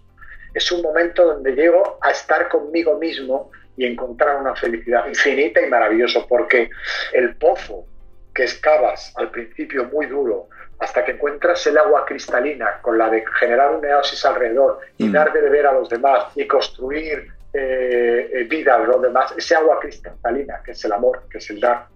[0.54, 5.68] es un momento donde llego a estar conmigo mismo y encontrar una felicidad infinita y
[5.68, 6.70] maravilloso, porque
[7.12, 7.86] el pozo
[8.34, 13.24] que excavas al principio muy duro, hasta que encuentras el agua cristalina con la de
[13.38, 15.12] generar un neosis alrededor y mm.
[15.12, 19.54] dar de beber a los demás y construir eh, eh, vida a los demás, ese
[19.56, 21.86] agua cristalina, que es el amor, que es el dar,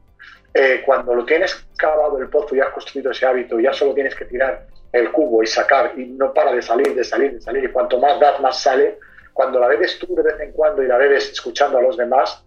[0.56, 4.14] Eh, cuando lo tienes cavado el pozo y has construido ese hábito, ya solo tienes
[4.14, 7.64] que tirar el cubo y sacar y no para de salir, de salir, de salir.
[7.64, 8.98] Y cuanto más das, más sale.
[9.32, 12.44] Cuando la bebes tú de vez en cuando y la bebes escuchando a los demás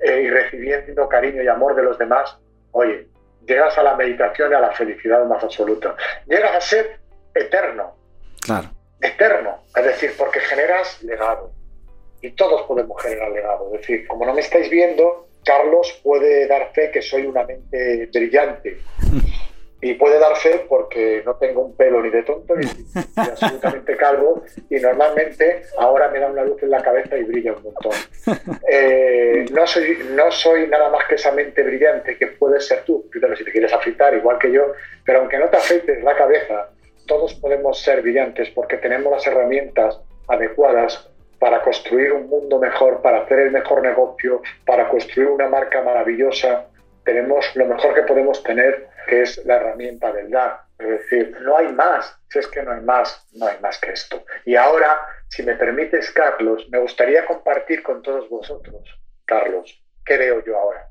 [0.00, 2.38] eh, y recibiendo cariño y amor de los demás,
[2.70, 3.08] oye,
[3.46, 5.94] llegas a la meditación y a la felicidad más absoluta.
[6.26, 6.98] Llegas a ser
[7.34, 7.94] eterno.
[8.40, 8.70] Claro.
[8.98, 9.58] Eterno.
[9.76, 11.52] Es decir, porque generas legado.
[12.22, 13.66] Y todos podemos generar legado.
[13.74, 18.08] Es decir, como no me estáis viendo, Carlos puede dar fe que soy una mente
[18.10, 18.80] brillante.
[19.82, 22.66] Y puede dar fe porque no tengo un pelo ni de tonto ni,
[23.16, 27.64] absolutamente calvo y normalmente ahora me da una luz en la cabeza y brilla un
[27.64, 27.92] montón.
[28.68, 33.04] Eh, no, soy, no soy nada más que esa mente brillante que puedes ser tú,
[33.12, 34.72] pero si te quieres afeitar igual que yo,
[35.04, 36.70] pero aunque no te afeites la cabeza,
[37.06, 43.22] todos podemos ser brillantes porque tenemos las herramientas adecuadas para construir un mundo mejor, para
[43.22, 46.68] hacer el mejor negocio, para construir una marca maravillosa.
[47.04, 50.62] Tenemos lo mejor que podemos tener, es la herramienta del dar.
[50.78, 52.18] Es decir, no hay más.
[52.28, 54.24] Si es que no hay más, no hay más que esto.
[54.44, 58.82] Y ahora, si me permites, Carlos, me gustaría compartir con todos vosotros,
[59.24, 60.88] Carlos, ¿qué veo yo ahora?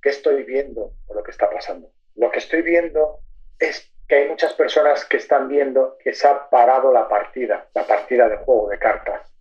[0.00, 1.90] ¿Qué estoy viendo por lo que está pasando?
[2.16, 3.20] Lo que estoy viendo
[3.58, 7.86] es que hay muchas personas que están viendo que se ha parado la partida, la
[7.86, 9.32] partida de juego de cartas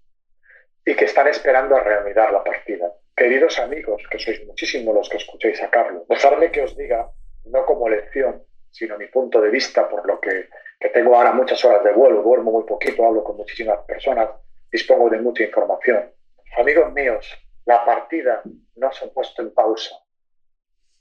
[0.86, 2.92] y que están esperando a reanudar la partida.
[3.16, 7.10] Queridos amigos, que sois muchísimos los que escuchéis a Carlos, dejadme que os diga,
[7.46, 10.50] no como lección, sino mi punto de vista, por lo que,
[10.80, 14.30] que tengo ahora muchas horas de vuelo, duermo muy poquito, hablo con muchísimas personas,
[14.72, 16.12] dispongo de mucha información.
[16.58, 17.28] Amigos míos,
[17.66, 18.42] la partida
[18.76, 19.96] no se ha puesto en pausa.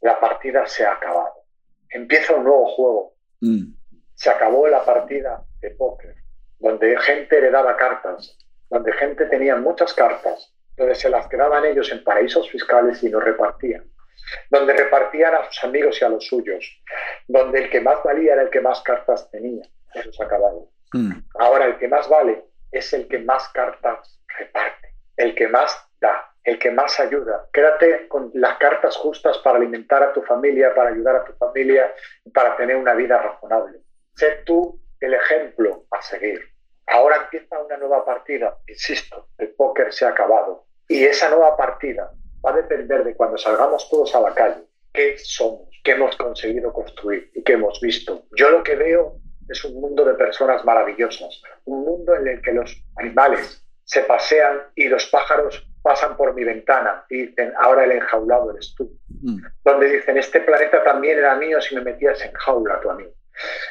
[0.01, 1.35] La partida se ha acabado.
[1.91, 3.15] Empieza un nuevo juego.
[3.41, 3.73] Mm.
[4.15, 6.15] Se acabó la partida de póker,
[6.59, 12.05] donde gente heredaba cartas, donde gente tenía muchas cartas, donde se las quedaban ellos en
[12.05, 13.91] paraísos fiscales y no repartían,
[14.51, 16.65] donde repartían a sus amigos y a los suyos,
[17.29, 19.65] donde el que más valía era el que más cartas tenía.
[19.95, 20.69] Eso se ha acabado.
[20.93, 21.13] Mm.
[21.39, 26.33] Ahora el que más vale es el que más cartas reparte, el que más da,
[26.45, 27.47] el que más ayuda.
[27.53, 31.93] Quédate con las cartas justas para alimentar a tu familia, para ayudar a tu familia,
[32.33, 33.81] para tener una vida razonable.
[34.15, 36.41] Sé tú el ejemplo a seguir.
[36.87, 40.67] Ahora empieza una nueva partida, insisto, el póker se ha acabado.
[40.89, 42.11] Y esa nueva partida
[42.45, 46.73] va a depender de cuando salgamos todos a la calle, qué somos, qué hemos conseguido
[46.73, 48.25] construir y qué hemos visto.
[48.37, 49.17] Yo lo que veo
[49.49, 54.63] es un mundo de personas maravillosas, un mundo en el que los animales se pasean
[54.77, 58.93] y los pájaros pasan por mi ventana y dicen, ahora el enjaulado eres tú.
[59.23, 59.43] Mm.
[59.65, 63.05] Donde dicen, este planeta también era mío si me metías en jaula tú a mí.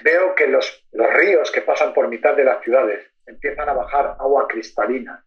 [0.03, 4.17] Veo que los, los ríos que pasan por mitad de las ciudades empiezan a bajar
[4.19, 5.23] agua cristalina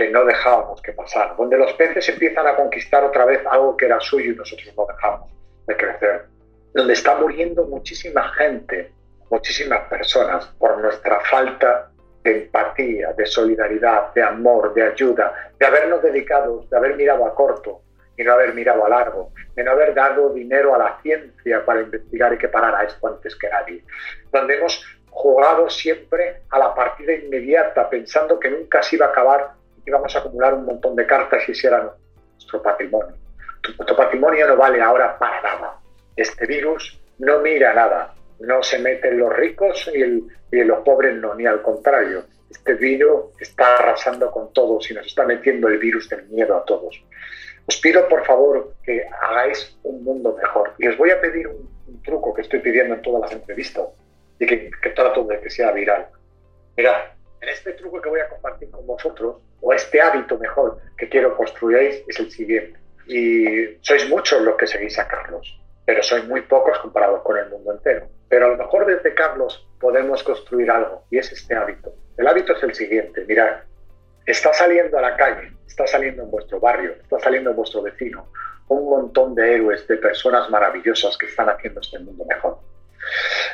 [0.00, 3.84] que no dejábamos que pasar, donde los peces empiezan a conquistar otra vez algo que
[3.84, 5.30] era suyo y nosotros no dejamos
[5.66, 6.22] de crecer,
[6.72, 8.92] donde está muriendo muchísima gente,
[9.28, 11.90] muchísimas personas por nuestra falta
[12.24, 17.34] de empatía, de solidaridad, de amor, de ayuda, de habernos dedicado, de haber mirado a
[17.34, 17.82] corto,
[18.16, 21.82] y no haber mirado a largo, de no haber dado dinero a la ciencia para
[21.82, 23.84] investigar y que parara esto antes que nadie,
[24.32, 29.59] donde hemos jugado siempre a la partida inmediata, pensando que nunca se iba a acabar
[29.86, 33.14] íbamos a acumular un montón de cartas y ese nuestro patrimonio.
[33.62, 35.78] Tu, patrimonio no vale ahora para nada.
[36.16, 40.80] Este virus no mira nada, no se mete en los ricos y, y en los
[40.80, 42.24] pobres no, ni al contrario.
[42.50, 46.64] Este virus está arrasando con todos y nos está metiendo el virus del miedo a
[46.64, 47.00] todos.
[47.66, 50.74] Os pido por favor que hagáis un mundo mejor.
[50.78, 51.70] Y os voy a pedir un,
[52.02, 53.84] truco que estoy pidiendo en todas las entrevistas
[54.38, 56.08] y que, trato de que sea viral.
[56.76, 56.96] Mirad,
[57.40, 61.36] en este truco que voy a compartir con vosotros, o este hábito mejor que quiero
[61.36, 62.78] construyáis, es el siguiente.
[63.06, 67.48] Y sois muchos los que seguís a Carlos, pero sois muy pocos comparados con el
[67.48, 68.08] mundo entero.
[68.28, 71.94] Pero a lo mejor desde Carlos podemos construir algo, y es este hábito.
[72.16, 73.60] El hábito es el siguiente, mirad,
[74.26, 78.28] está saliendo a la calle está saliendo en vuestro barrio, está saliendo en vuestro vecino,
[78.68, 82.58] un montón de héroes, de personas maravillosas que están haciendo este mundo mejor.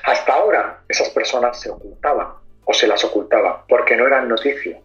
[0.05, 2.29] Hasta ahora esas personas se ocultaban
[2.66, 4.79] o se las ocultaban porque no eran noticia.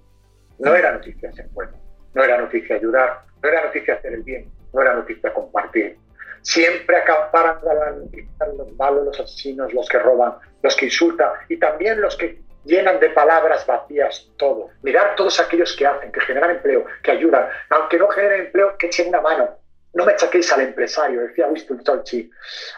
[0.59, 1.73] No era noticia ser bueno,
[2.13, 5.97] no era noticia ayudar, no era noticia hacer el bien, no era noticia compartir.
[6.43, 7.59] Siempre acamparan
[8.55, 12.99] los malos, los asesinos, los que roban, los que insultan y también los que llenan
[12.99, 14.69] de palabras vacías todo.
[14.83, 18.87] Mirar todos aquellos que hacen, que generan empleo, que ayudan, aunque no generen empleo, que
[18.87, 19.49] echen una mano.
[19.93, 22.31] No me chaquéis al empresario, decía Winston Churchill.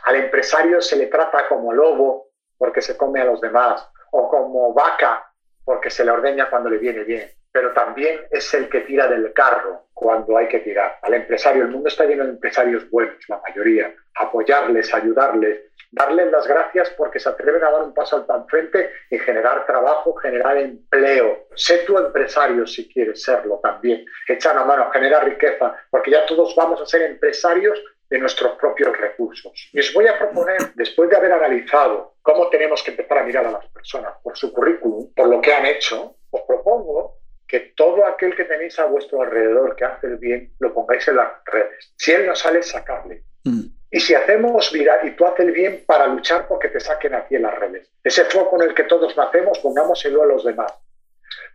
[0.05, 4.73] Al empresario se le trata como lobo porque se come a los demás, o como
[4.73, 5.25] vaca
[5.65, 7.29] porque se le ordeña cuando le viene bien.
[7.51, 10.97] pero también es el que tira del carro cuando hay que tirar.
[11.03, 13.93] Al empresario, el mundo está lleno de empresarios buenos, la mayoría.
[14.15, 19.19] Apoyarles, ayudarles, darles las gracias porque se atreven a dar un paso al frente y
[19.19, 21.45] generar trabajo, generar empleo.
[21.53, 24.03] Sé tu empresario si quieres serlo también.
[24.27, 27.79] Echa una mano, genera riqueza, porque ya todos vamos a ser empresarios
[28.13, 29.69] de nuestros propios recursos.
[29.73, 33.47] Y os voy a proponer, después de haber analizado cómo tenemos que empezar a mirar
[33.47, 38.05] a las personas por su currículum, por lo que han hecho, os propongo que todo
[38.05, 41.91] aquel que tenéis a vuestro alrededor que hace el bien, lo pongáis en las redes.
[41.97, 43.23] Si él no sale, sacarle.
[43.45, 43.63] Mm.
[43.89, 47.35] Y si hacemos viral y tú haces el bien para luchar porque te saquen aquí
[47.35, 47.89] en las redes.
[48.03, 50.71] Ese foco en el que todos nacemos, pongámoselo a los demás.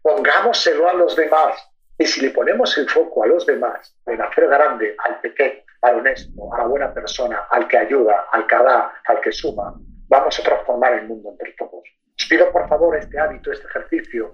[0.03, 1.71] Pongámoselo a los demás.
[1.97, 5.97] Y si le ponemos el foco a los demás, en hacer grande al pequeño, al
[5.97, 9.75] honesto, a la buena persona, al que ayuda, al que da, al que suma,
[10.09, 11.83] vamos a transformar el mundo entre todos.
[12.19, 14.33] Os pido por favor este hábito, este ejercicio,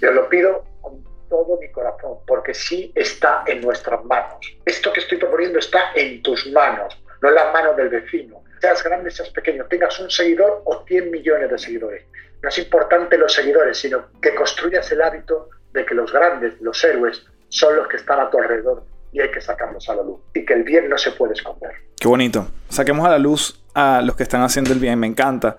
[0.00, 4.38] y os lo pido con todo mi corazón, porque sí está en nuestras manos.
[4.64, 8.44] Esto que estoy proponiendo está en tus manos, no en las manos del vecino.
[8.60, 12.04] Seas grande, seas pequeño, tengas un seguidor o 100 millones de seguidores.
[12.40, 16.82] No es importante los seguidores, sino que construyas el hábito de que los grandes, los
[16.84, 20.20] héroes, son los que están a tu alrededor y hay que sacarlos a la luz.
[20.34, 21.70] Y que el bien no se puede esconder.
[21.98, 22.48] Qué bonito.
[22.68, 25.56] Saquemos a la luz a los que están haciendo el bien, me encanta.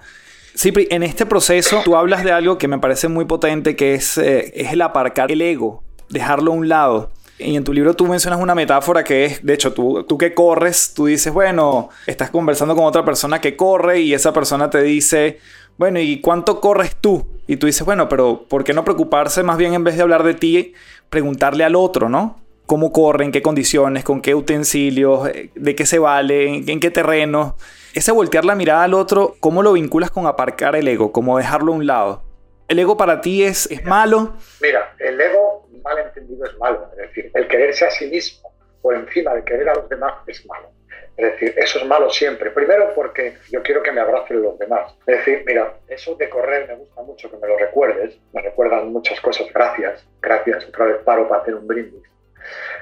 [0.57, 4.17] Cipri, en este proceso tú hablas de algo que me parece muy potente, que es,
[4.17, 7.11] eh, es el aparcar el ego, dejarlo a un lado.
[7.37, 10.33] Y en tu libro tú mencionas una metáfora que es, de hecho, tú, tú que
[10.33, 14.81] corres, tú dices, bueno, estás conversando con otra persona que corre y esa persona te
[14.81, 15.39] dice,
[15.77, 17.25] bueno, ¿y cuánto corres tú?
[17.47, 20.23] Y tú dices, bueno, pero ¿por qué no preocuparse más bien en vez de hablar
[20.23, 20.73] de ti,
[21.09, 22.44] preguntarle al otro, ¿no?
[22.65, 23.25] ¿Cómo corre?
[23.25, 24.03] ¿En qué condiciones?
[24.03, 25.29] ¿Con qué utensilios?
[25.29, 26.63] Eh, ¿De qué se vale?
[26.67, 27.57] ¿En qué terreno?
[27.93, 31.11] Ese voltear la mirada al otro, ¿cómo lo vinculas con aparcar el ego?
[31.11, 32.23] ¿Cómo dejarlo a un lado?
[32.67, 34.33] ¿El ego para ti es, es malo?
[34.61, 36.89] Mira, el ego mal entendido es malo.
[36.91, 38.51] Es decir, el quererse a sí mismo
[38.81, 40.69] por encima de querer a los demás es malo.
[41.15, 42.51] Es decir, eso es malo siempre.
[42.51, 44.93] Primero porque yo quiero que me abracen los demás.
[45.07, 48.17] Es decir, mira, eso de correr me gusta mucho que me lo recuerdes.
[48.33, 49.47] Me recuerdan muchas cosas.
[49.53, 50.05] Gracias.
[50.21, 50.67] Gracias.
[50.67, 52.03] Otra vez paro para hacer un brindis.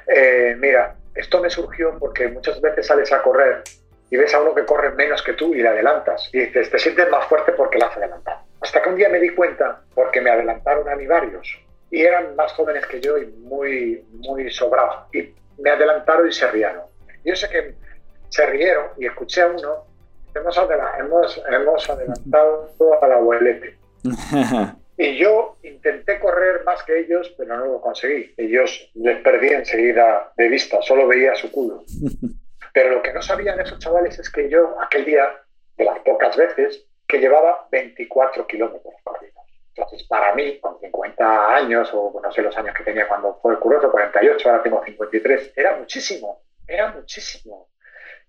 [0.07, 3.63] Eh, mira, esto me surgió porque muchas veces sales a correr
[4.09, 6.29] y ves a uno que corre menos que tú y le adelantas.
[6.33, 8.39] Y dices, te sientes más fuerte porque le has adelantado.
[8.61, 12.35] Hasta que un día me di cuenta, porque me adelantaron a mí varios, y eran
[12.35, 15.07] más jóvenes que yo y muy, muy sobrados.
[15.13, 16.83] Y me adelantaron y se rieron.
[17.23, 17.75] Yo sé que
[18.29, 19.85] se rieron y escuché a uno,
[20.35, 20.57] hemos,
[20.99, 22.69] hemos, hemos adelantado
[23.01, 23.77] al abuelete.
[24.97, 28.33] y yo intenté correr más que ellos, pero no lo conseguí.
[28.37, 31.83] Ellos les perdí enseguida de vista, solo veía su culo.
[32.73, 35.31] Pero lo que no sabían esos chavales es que yo aquel día,
[35.77, 39.43] de las pocas veces, que llevaba 24 kilómetros corridos.
[39.75, 43.53] Entonces, para mí, con 50 años, o no sé los años que tenía cuando fue
[43.53, 47.69] el curioso, 48, ahora tengo 53, era muchísimo, era muchísimo.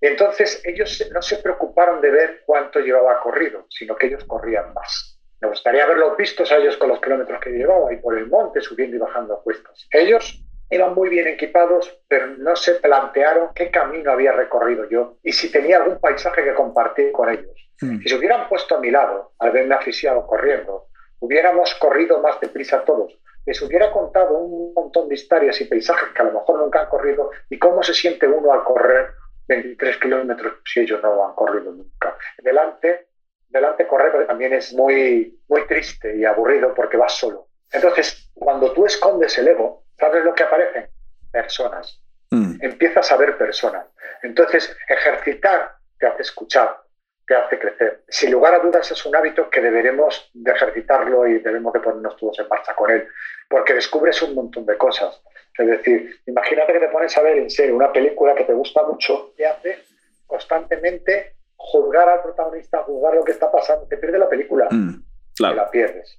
[0.01, 5.14] Entonces ellos no se preocuparon de ver cuánto llevaba corrido, sino que ellos corrían más.
[5.45, 8.63] Me gustaría haberlos vistos a ellos con los kilómetros que llevaba y por el monte
[8.63, 9.87] subiendo y bajando cuestas.
[9.91, 15.31] Ellos Iban muy bien equipados, pero no se plantearon qué camino había recorrido yo y
[15.31, 17.71] si tenía algún paisaje que compartir con ellos.
[17.81, 17.99] Hmm.
[17.99, 20.87] Si se hubieran puesto a mi lado, al verme asfixiado corriendo,
[21.21, 23.17] hubiéramos corrido más deprisa todos.
[23.47, 26.89] Les hubiera contado un montón de historias y paisajes que a lo mejor nunca han
[26.89, 29.11] corrido y cómo se siente uno al correr
[29.47, 32.17] 23 kilómetros si ellos no han corrido nunca.
[32.43, 33.09] Delante,
[33.55, 37.47] delante correr también es muy, muy triste y aburrido porque vas solo.
[37.73, 40.87] Entonces, cuando tú escondes el ego, ¿Sabes lo que aparecen?
[41.31, 42.01] Personas.
[42.31, 42.57] Mm.
[42.61, 43.87] Empiezas a ver personas.
[44.23, 46.81] Entonces, ejercitar te hace escuchar,
[47.27, 48.03] te hace crecer.
[48.09, 52.17] Sin lugar a dudas es un hábito que deberemos de ejercitarlo y debemos de ponernos
[52.17, 53.07] todos en marcha con él,
[53.49, 55.23] porque descubres un montón de cosas.
[55.57, 58.83] Es decir, imagínate que te pones a ver en serio una película que te gusta
[58.83, 59.85] mucho y hace
[60.27, 65.03] constantemente juzgar al protagonista, juzgar lo que está pasando, te pierde la película mm,
[65.39, 66.19] y la pierdes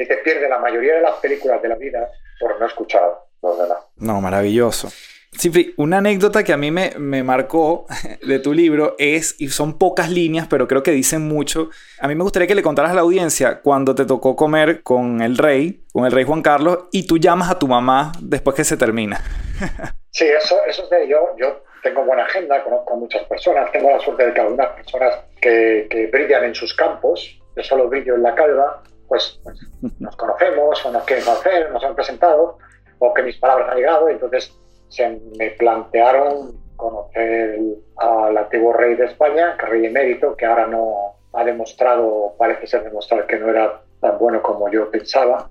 [0.00, 3.02] y te pierde la mayoría de las películas de la vida por no escuchar
[3.42, 3.78] los demás.
[3.96, 4.88] No, maravilloso.
[5.32, 7.86] Sí, una anécdota que a mí me, me, marcó
[8.26, 11.70] de tu libro es, y son pocas líneas, pero creo que dicen mucho.
[12.00, 15.20] A mí me gustaría que le contaras a la audiencia cuando te tocó comer con
[15.20, 18.64] el rey, con el rey Juan Carlos, y tú llamas a tu mamá después que
[18.64, 19.22] se termina.
[20.12, 21.36] Sí, eso, eso es de yo.
[21.38, 25.14] Yo tengo buena agenda, conozco a muchas personas, tengo la suerte de que algunas personas
[25.40, 29.58] que, que brillan en sus campos, yo solo brillo en la calva, pues, pues,
[30.00, 32.58] nos conocemos o nos quieren conocer, nos han presentado,
[32.98, 34.54] o que mis palabras han llegado, y entonces
[34.88, 37.58] se me plantearon conocer
[37.98, 43.26] al antiguo rey de España, rey emérito, que ahora no ha demostrado, parece ser demostrar
[43.26, 45.48] que no era tan bueno como yo pensaba.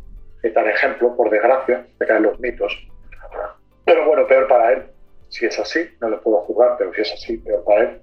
[0.54, 2.76] dar ejemplo, por desgracia, de caer los mitos.
[3.86, 4.84] Pero bueno, peor para él.
[5.30, 8.02] Si es así, no le puedo juzgar, pero si es así, peor para él.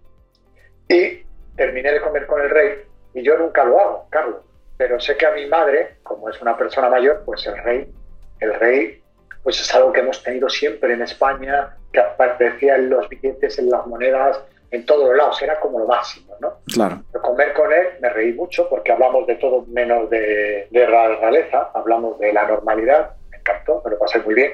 [0.89, 2.83] Y terminé de comer con el rey,
[3.14, 4.41] y yo nunca lo hago, Carlos.
[4.77, 7.93] Pero sé que a mi madre, como es una persona mayor, pues el rey,
[8.41, 9.03] el rey,
[9.43, 13.70] pues es algo que hemos tenido siempre en España, que aparecía en los billetes, en
[13.70, 14.39] las monedas,
[14.70, 16.59] en todos los lados, era como lo máximo, ¿no?
[16.72, 17.03] Claro.
[17.22, 22.18] comer con él me reí mucho porque hablamos de todo menos de, de realeza, hablamos
[22.18, 24.53] de la normalidad, me encantó, me lo pasé muy bien,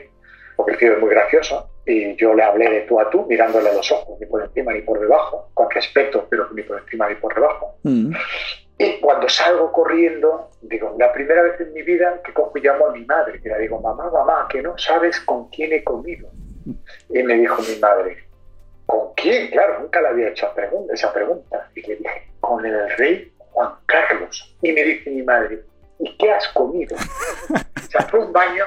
[0.56, 3.70] porque el tío es muy gracioso y yo le hablé de tú a tú, mirándole
[3.70, 7.08] a los ojos, ni por encima ni por debajo, con respeto, pero ni por encima
[7.08, 7.76] ni por debajo.
[7.82, 8.12] Mm.
[8.78, 12.86] Y cuando salgo corriendo, digo, la primera vez en mi vida que cojo y llamo
[12.86, 16.28] a mi madre, que le digo, mamá, mamá, que no sabes con quién he comido.
[17.10, 18.16] Y me dijo mi madre,
[18.86, 19.50] ¿Con quién?
[19.50, 20.52] Claro, nunca le había hecho
[20.92, 21.68] esa pregunta.
[21.74, 24.54] Y le dije, con el rey Juan Carlos.
[24.60, 25.62] Y me dice mi madre,
[25.98, 26.96] ¿y qué has comido?
[27.48, 28.64] O sea, fue un baño,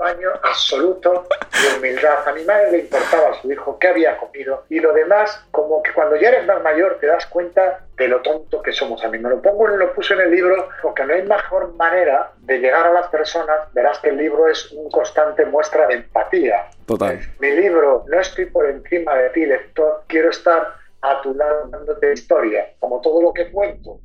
[0.00, 2.26] baño absoluto de humildad.
[2.26, 5.82] A mi madre le importaba a su hijo qué había comido y lo demás, como
[5.82, 9.04] que cuando ya eres más mayor te das cuenta de lo tonto que somos.
[9.04, 12.32] A mí me lo pongo, lo puse en el libro, porque no hay mejor manera
[12.38, 13.72] de llegar a las personas.
[13.74, 16.70] Verás que el libro es un constante muestra de empatía.
[16.86, 17.20] Total.
[17.38, 22.12] Mi libro, no estoy por encima de ti, lector, quiero estar a tu lado dándote
[22.12, 24.00] historia, como todo lo que cuento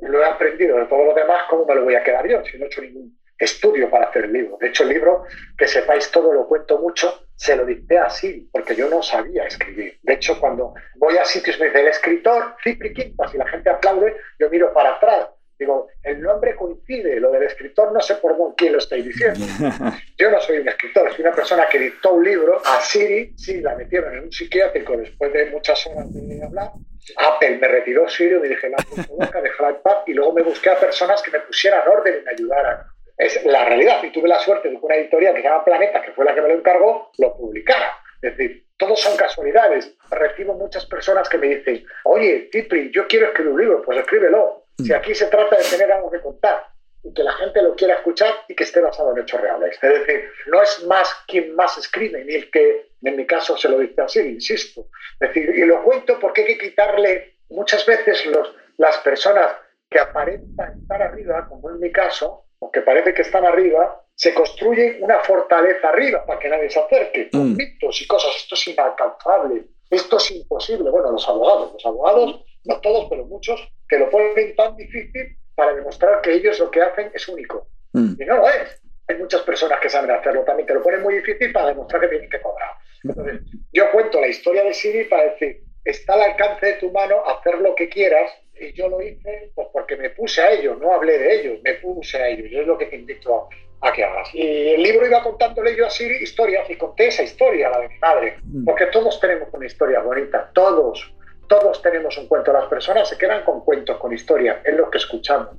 [0.00, 2.58] lo he aprendido de todos los demás, ¿cómo me lo voy a quedar yo si
[2.58, 4.58] no he hecho ningún estudio para hacer el libro?
[4.60, 5.24] De hecho, el libro,
[5.56, 9.98] que sepáis todo, lo cuento mucho, se lo dicté así, porque yo no sabía escribir.
[10.02, 13.70] De hecho, cuando voy a sitios me dice el escritor Cipri Quintas y la gente
[13.70, 15.28] aplaude, yo miro para atrás.
[15.58, 19.40] Digo, el nombre coincide, lo del escritor no sé por quién lo estáis diciendo.
[20.16, 23.60] Yo no soy un escritor, soy una persona que dictó un libro a Siri, sí,
[23.60, 26.70] la metieron en un psiquiátrico después de muchas horas de hablar,
[27.16, 28.76] Apple me retiró Sirio, me dije la
[29.08, 32.24] boca, de en paz y luego me busqué a personas que me pusieran orden y
[32.24, 32.78] me ayudaran.
[33.20, 34.02] Es la realidad.
[34.02, 36.34] Y tuve la suerte de que una editorial que se llama Planeta, que fue la
[36.34, 37.98] que me lo encargó, lo publicara.
[38.22, 39.94] Es decir, todos son casualidades.
[40.10, 44.64] Recibo muchas personas que me dicen, oye, Cipri, yo quiero escribir un libro, pues escríbelo.
[44.78, 46.66] Si aquí se trata de tener algo que contar
[47.02, 49.78] y que la gente lo quiera escuchar y que esté basado en hechos reales.
[49.82, 53.68] Es decir, no es más quien más escribe, ni el que en mi caso se
[53.68, 54.86] lo dice así, insisto.
[55.20, 59.56] Es decir, y lo cuento porque hay que quitarle muchas veces los, las personas
[59.90, 64.34] que aparentan estar arriba, como en mi caso, o que parece que están arriba, se
[64.34, 67.56] construyen una fortaleza arriba para que nadie se acerque, mm.
[67.56, 68.36] mitos y cosas.
[68.36, 70.90] Esto es inalcanzable, esto es imposible.
[70.90, 75.74] Bueno, los abogados, los abogados, no todos, pero muchos, que lo ponen tan difícil para
[75.74, 77.66] demostrar que ellos lo que hacen es único.
[77.94, 78.20] Mm.
[78.20, 78.82] Y no lo es.
[79.08, 82.08] Hay muchas personas que saben hacerlo también, te lo ponen muy difícil para demostrar que
[82.08, 82.70] tienen que cobrar.
[83.02, 83.40] Entonces,
[83.72, 87.58] yo cuento la historia de Siri para decir, está al alcance de tu mano hacer
[87.58, 88.30] lo que quieras
[88.60, 91.74] y yo lo hice pues porque me puse a ellos, no hablé de ellos, me
[91.74, 92.50] puse a ellos.
[92.50, 93.48] Yo es lo que te invito
[93.80, 94.28] a, que hagas.
[94.34, 97.88] Y el libro iba contándole yo a Siri historias y conté esa historia, la de
[97.88, 98.64] mi madre, mm.
[98.64, 101.12] porque todos tenemos una historia bonita, todos,
[101.48, 102.52] todos tenemos un cuento.
[102.52, 105.56] Las personas se quedan con cuentos, con historias, es lo que escuchamos.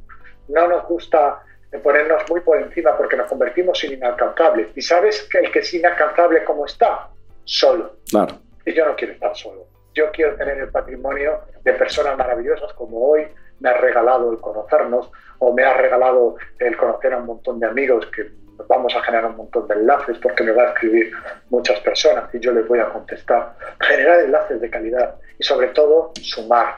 [0.48, 1.42] No nos gusta
[1.80, 4.70] ponernos muy por encima porque nos convertimos en inalcanzables.
[4.76, 7.10] ¿Y sabes que el que es inalcanzable como está?
[7.46, 7.96] Solo.
[8.10, 8.38] Claro.
[8.66, 9.66] Y yo no quiero estar solo.
[9.94, 13.28] Yo quiero tener el patrimonio de personas maravillosas como hoy
[13.60, 17.68] me ha regalado el conocernos o me ha regalado el conocer a un montón de
[17.68, 18.32] amigos que
[18.68, 21.12] vamos a generar un montón de enlaces porque me va a escribir
[21.50, 23.56] muchas personas y yo les voy a contestar.
[23.80, 26.78] Generar enlaces de calidad y sobre todo sumar.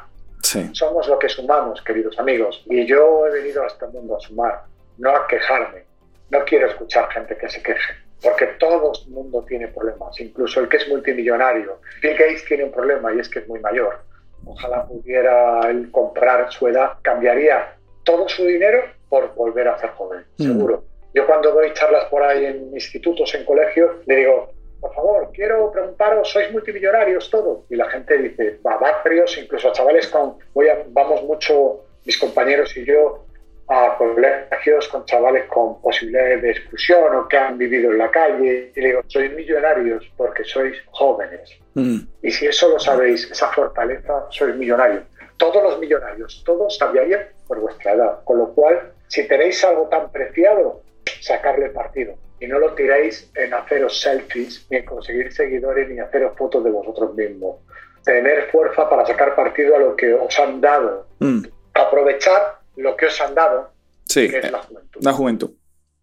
[0.74, 2.64] Somos lo que sumamos, queridos amigos.
[2.66, 4.64] Y yo he venido a este mundo a sumar,
[4.98, 5.86] no a quejarme.
[6.30, 10.70] No quiero escuchar gente que se queje porque todo el mundo tiene problemas, incluso el
[10.70, 11.80] que es multimillonario.
[12.02, 14.00] Bill Gates tiene un problema y es que es muy mayor.
[14.46, 20.26] Ojalá pudiera él comprar su edad, cambiaría todo su dinero por volver a ser joven,
[20.38, 20.44] mm.
[20.44, 20.84] seguro.
[21.14, 25.72] Yo cuando doy charlas por ahí en institutos, en colegios, le digo, por favor, quiero
[25.72, 27.66] preguntaros, ¿sois multimillonarios todos?
[27.70, 32.18] Y la gente dice, va, barrios, incluso a chavales con, voy a, vamos mucho, mis
[32.18, 33.23] compañeros y yo,
[33.68, 38.72] a colegios con chavales con posibilidades de exclusión o que han vivido en la calle.
[38.76, 41.50] Y le digo, sois millonarios porque sois jóvenes.
[41.74, 42.00] Mm.
[42.22, 45.04] Y si eso lo sabéis, esa fortaleza, sois millonarios.
[45.38, 48.24] Todos los millonarios, todos cambiarían por vuestra edad.
[48.24, 50.82] Con lo cual, si tenéis algo tan preciado,
[51.22, 52.16] sacarle partido.
[52.40, 56.72] Y no lo tiréis en haceros selfies, ni en conseguir seguidores, ni haceros fotos de
[56.72, 57.58] vosotros mismos.
[58.04, 61.08] Tener fuerza para sacar partido a lo que os han dado.
[61.20, 61.46] Mm.
[61.74, 63.72] Aprovechar lo que os han dado,
[64.12, 65.02] que es la juventud.
[65.04, 65.52] La juventud.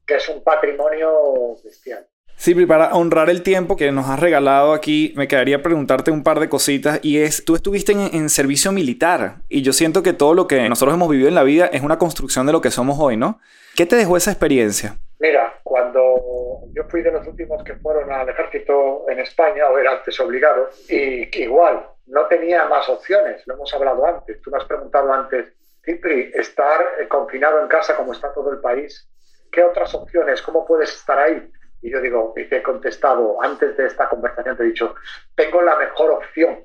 [0.07, 2.07] Que es un patrimonio bestial.
[2.37, 6.41] Sí, para honrar el tiempo que nos has regalado aquí, me quedaría preguntarte un par
[6.41, 10.33] de cositas y es, tú estuviste en, en, servicio militar y yo siento que todo
[10.33, 12.99] lo que nosotros hemos vivido en la vida es una construcción de lo que somos
[12.99, 13.41] hoy, ¿no?
[13.77, 14.97] ¿Qué te dejó esa experiencia?
[15.19, 19.93] Mira, cuando yo fui de los últimos que fueron al ejército en España, o era
[19.93, 24.41] antes obligado, y igual, no tenía más opciones, lo hemos hablado antes.
[24.43, 25.53] Tú me has preguntado antes,
[25.85, 29.09] Cipri, estar eh, confinado en casa como está todo el país,
[29.51, 30.43] ¿qué otras opciones?
[30.43, 31.51] ¿Cómo puedes estar ahí?
[31.83, 34.95] Y yo digo, y te he contestado antes de esta conversación, te he dicho,
[35.35, 36.65] tengo la mejor opción.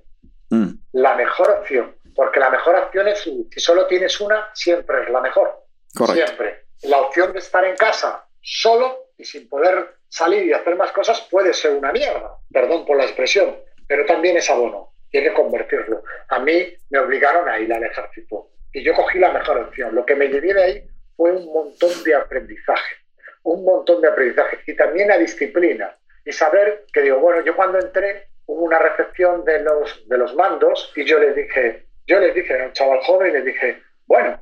[0.50, 0.70] Mm.
[0.94, 1.96] La mejor opción.
[2.14, 5.64] Porque la mejor opción es, si solo tienes una, siempre es la mejor.
[5.88, 6.66] Siempre.
[6.84, 11.28] La opción de estar en casa solo y sin poder salir y hacer más cosas
[11.32, 13.56] puede ser una mierda, perdón por la expresión,
[13.88, 16.04] pero también es abono hay que convertirlo.
[16.30, 19.96] A mí me obligaron a ir al ejército y yo cogí la mejor opción.
[19.96, 20.84] Lo que me llevé de ahí
[21.16, 22.96] fue un montón de aprendizaje,
[23.44, 25.96] un montón de aprendizaje y también la disciplina
[26.26, 30.36] y saber que digo, bueno, yo cuando entré hubo una recepción de los, de los
[30.36, 34.42] mandos y yo les dije, yo les dije a un chaval joven, les dije, bueno,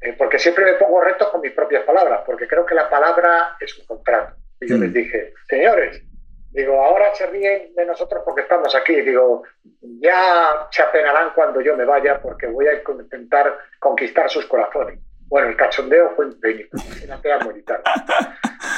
[0.00, 3.56] eh, porque siempre me pongo retos con mis propias palabras, porque creo que la palabra
[3.60, 4.34] es un contrato.
[4.60, 4.94] Y yo les mm.
[4.94, 6.02] dije, señores,
[6.54, 9.00] digo, ahora se ríen de nosotros porque estamos aquí.
[9.02, 9.42] Digo,
[10.00, 14.98] ya se apenarán cuando yo me vaya porque voy a intentar conquistar sus corazones.
[15.26, 17.82] Bueno, el cachondeo fue a militar.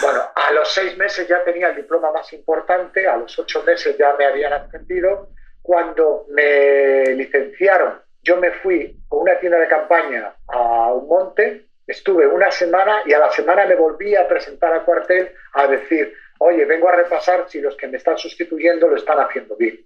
[0.03, 3.97] Bueno, a los seis meses ya tenía el diploma más importante, a los ocho meses
[3.97, 5.29] ya me habían ascendido.
[5.63, 12.27] Cuando me licenciaron yo me fui con una tienda de campaña a un monte, estuve
[12.27, 16.65] una semana y a la semana me volví a presentar al cuartel a decir, oye,
[16.65, 19.81] vengo a repasar si los que me están sustituyendo lo están haciendo bien.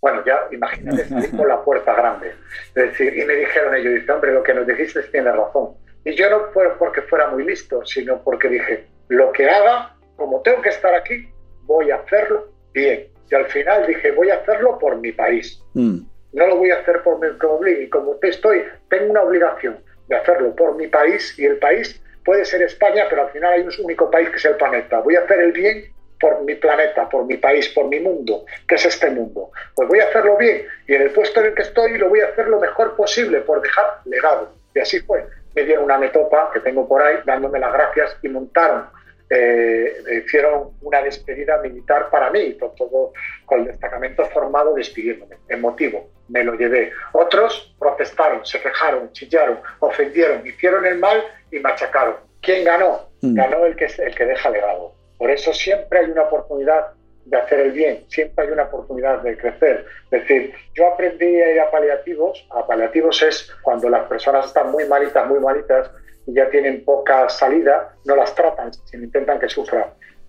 [0.00, 2.34] Bueno, ya imagínate, salí por la puerta grande.
[2.74, 5.74] Es decir, y me dijeron ellos, dice, hombre, lo que nos dijiste tiene razón.
[6.04, 10.42] Y yo no fue porque fuera muy listo, sino porque dije, lo que haga, como
[10.42, 11.28] tengo que estar aquí,
[11.62, 13.08] voy a hacerlo bien.
[13.30, 15.62] Y al final dije, voy a hacerlo por mi país.
[15.72, 16.00] Mm
[16.34, 17.84] no lo voy a hacer por mi obligue.
[17.84, 19.78] Y como estoy, tengo una obligación
[20.08, 23.60] de hacerlo por mi país y el país puede ser España, pero al final hay
[23.60, 25.00] un único país que es el planeta.
[25.00, 25.84] Voy a hacer el bien
[26.18, 29.50] por mi planeta, por mi país, por mi mundo, que es este mundo.
[29.74, 32.20] Pues voy a hacerlo bien y en el puesto en el que estoy lo voy
[32.20, 34.52] a hacer lo mejor posible por dejar legado.
[34.74, 35.26] Y así fue.
[35.54, 38.86] Me dieron una metopa que tengo por ahí dándome las gracias y montaron
[39.30, 43.12] eh, hicieron una despedida militar para mí, con todo
[43.46, 46.92] con el destacamento formado despidiéndome, emotivo, me lo llevé.
[47.12, 51.22] Otros protestaron, se quejaron, chillaron, ofendieron, hicieron el mal
[51.54, 52.16] y machacaron.
[52.40, 53.08] ¿Quién ganó?
[53.22, 53.34] Mm.
[53.34, 54.92] Ganó el que, el que deja legado.
[55.18, 56.88] Por eso siempre hay una oportunidad
[57.24, 59.86] de hacer el bien, siempre hay una oportunidad de crecer.
[60.10, 64.70] Es decir, yo aprendí a ir a paliativos, a paliativos es cuando las personas están
[64.70, 65.90] muy malitas, muy malitas,
[66.26, 69.86] ya tienen poca salida, no las tratan, sino intentan que sufran.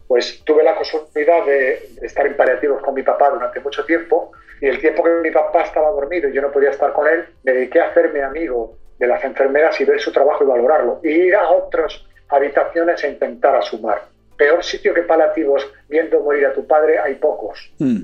[0.07, 4.67] Pues tuve la casualidad de, estar en paliativos con mi papá durante mucho tiempo y
[4.67, 7.53] el tiempo que mi papá estaba dormido y yo no podía estar con él, me
[7.53, 10.99] dediqué a hacerme amigo de las enfermeras y ver su trabajo y valorarlo.
[11.03, 14.03] Y ir a otras habitaciones e intentar asumar.
[14.37, 17.71] Peor sitio que paliativos, viendo morir a tu padre, hay pocos.
[17.79, 18.01] Mm.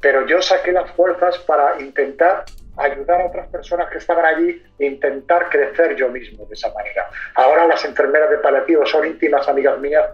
[0.00, 2.44] Pero yo saqué las fuerzas para intentar
[2.76, 7.10] ayudar a otras personas que estaban allí e intentar crecer yo mismo de esa manera.
[7.34, 10.06] Ahora las enfermeras de paliativos son íntimas amigas mías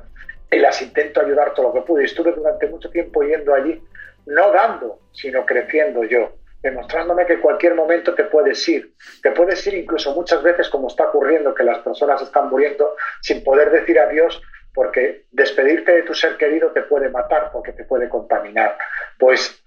[0.50, 2.04] y las intento ayudar todo lo que pude.
[2.04, 3.82] Estuve durante mucho tiempo yendo allí,
[4.26, 6.32] no dando, sino creciendo yo,
[6.64, 8.94] demostrándome que en cualquier momento te puedes ir.
[9.22, 13.44] Te puedes ir incluso muchas veces, como está ocurriendo, que las personas están muriendo sin
[13.44, 14.40] poder decir adiós
[14.74, 18.78] porque despedirte de tu ser querido te puede matar, porque te puede contaminar.
[19.18, 19.62] Pues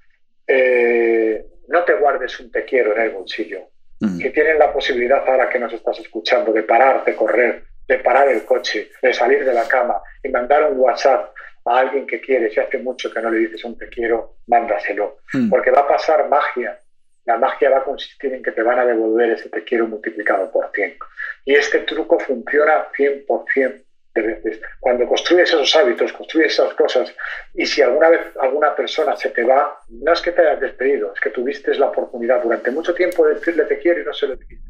[0.47, 3.59] eh, no te guardes un te quiero en el bolsillo.
[3.99, 4.19] Mm.
[4.19, 8.27] Que tienen la posibilidad ahora que nos estás escuchando de parar, de correr, de parar
[8.27, 11.31] el coche, de salir de la cama y mandar un WhatsApp
[11.65, 12.53] a alguien que quieres.
[12.53, 15.19] Si hace mucho que no le dices un te quiero, mándaselo.
[15.33, 15.49] Mm.
[15.49, 16.79] Porque va a pasar magia.
[17.27, 20.51] La magia va a consistir en que te van a devolver ese te quiero multiplicado
[20.51, 20.97] por 100.
[21.45, 23.83] Y este truco funciona 100%
[24.21, 24.61] veces.
[24.79, 27.13] Cuando construyes esos hábitos, construyes esas cosas,
[27.53, 31.13] y si alguna vez alguna persona se te va, no es que te hayas despedido,
[31.13, 34.27] es que tuviste la oportunidad durante mucho tiempo de decirle te quiero y no se
[34.27, 34.67] lo dijiste.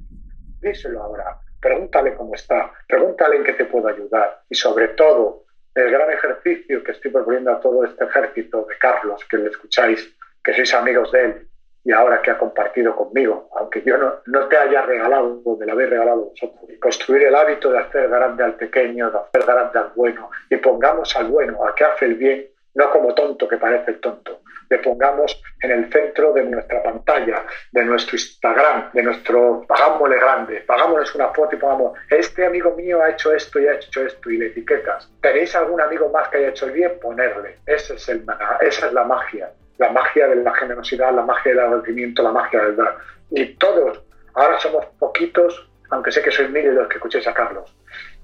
[0.62, 5.45] Díselo ahora, pregúntale cómo está, pregúntale en qué te puedo ayudar, y sobre todo,
[5.76, 10.12] el gran ejercicio que estoy proponiendo a todo este ejército de Carlos, que le escucháis,
[10.43, 11.47] que sois amigos de él,
[11.88, 15.71] y ahora que ha compartido conmigo, aunque yo no, no te haya regalado, me lo
[15.71, 16.69] habéis regalado vosotros.
[16.81, 21.15] Construir el hábito de hacer grande al pequeño, de hacer grande al bueno, y pongamos
[21.15, 24.41] al bueno, a que hace el bien, no como tonto que parece el tonto.
[24.69, 30.65] Le pongamos en el centro de nuestra pantalla, de nuestro Instagram, de nuestro pagámosle grande,
[30.67, 34.29] pagámosles una foto y pongamos, este amigo mío ha hecho esto y ha hecho esto,
[34.29, 35.09] y le etiquetas.
[35.21, 36.99] ¿Tenéis algún amigo más que haya hecho el bien?
[37.01, 37.59] Ponerle.
[37.65, 38.25] Ese es el,
[38.59, 42.63] esa es la magia la magia de la generosidad, la magia del agradecimiento, la magia
[42.63, 42.97] del dar.
[43.32, 44.01] Y todos,
[44.34, 47.75] ahora somos poquitos, aunque sé que sois miles los que escuchéis a Carlos,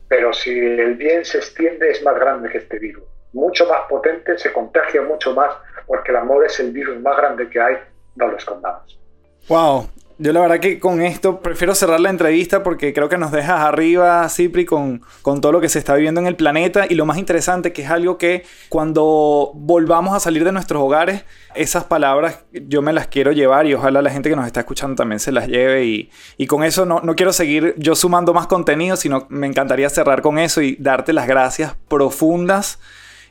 [0.08, 3.04] pero si el bien se extiende es más grande que este virus.
[3.34, 5.56] Mucho más potente, se contagia mucho más,
[5.88, 7.78] porque el amor es el virus más grande que hay,
[8.16, 8.99] no lo escondamos.
[9.47, 9.88] Wow,
[10.24, 13.60] yo la verdad que con esto prefiero cerrar la entrevista porque creo que nos dejas
[13.60, 16.86] arriba, Cipri, con, con todo lo que se está viviendo en el planeta.
[16.90, 21.26] Y lo más interesante que es algo que cuando volvamos a salir de nuestros hogares,
[21.56, 24.96] esas palabras yo me las quiero llevar y ojalá la gente que nos está escuchando
[24.96, 25.84] también se las lleve.
[25.84, 29.90] Y, y con eso no, no quiero seguir yo sumando más contenido, sino me encantaría
[29.90, 32.80] cerrar con eso y darte las gracias profundas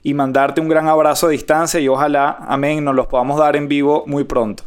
[0.02, 3.66] y mandarte un gran abrazo a distancia y ojalá, amén, nos los podamos dar en
[3.66, 4.64] vivo muy pronto.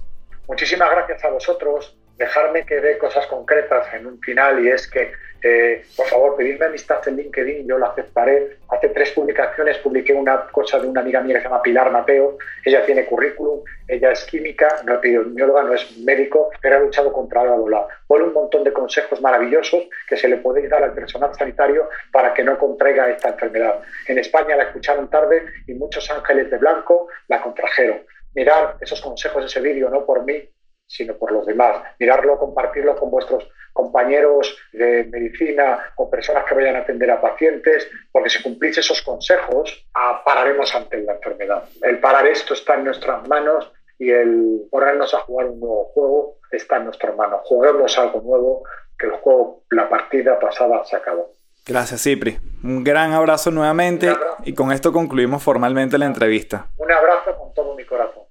[0.48, 5.12] Muchísimas gracias a vosotros dejarme que dé cosas concretas en un final y es que,
[5.44, 8.58] eh, por favor, pedirme amistad en LinkedIn, yo la aceptaré.
[8.70, 12.38] Hace tres publicaciones publiqué una cosa de una amiga mía que se llama Pilar Mateo.
[12.64, 17.12] Ella tiene currículum, ella es química, no es epidemióloga, no es médico, pero ha luchado
[17.12, 17.86] contra el ébola.
[18.08, 22.34] Pone un montón de consejos maravillosos que se le puede dar al personal sanitario para
[22.34, 23.82] que no contraiga esta enfermedad.
[24.08, 28.02] En España la escucharon tarde y muchos ángeles de blanco la contrajeron.
[28.34, 30.44] Mirar esos consejos, ese vídeo, no por mí,
[30.88, 31.82] sino por los demás.
[32.00, 37.90] Mirarlo, compartirlo con vuestros compañeros de medicina o personas que vayan a atender a pacientes,
[38.12, 41.64] porque si cumplís esos consejos, ah, pararemos ante la enfermedad.
[41.82, 46.38] El parar esto está en nuestras manos y el ponernos a jugar un nuevo juego
[46.52, 47.42] está en nuestras manos.
[47.44, 48.64] Juguemos algo nuevo,
[48.98, 51.34] que el juego, la partida pasada se acabó.
[51.68, 52.38] Gracias, Cipri.
[52.64, 54.14] Un gran abrazo nuevamente
[54.44, 56.68] y con esto concluimos formalmente la entrevista.
[56.78, 58.25] Un abrazo con todo mi corazón.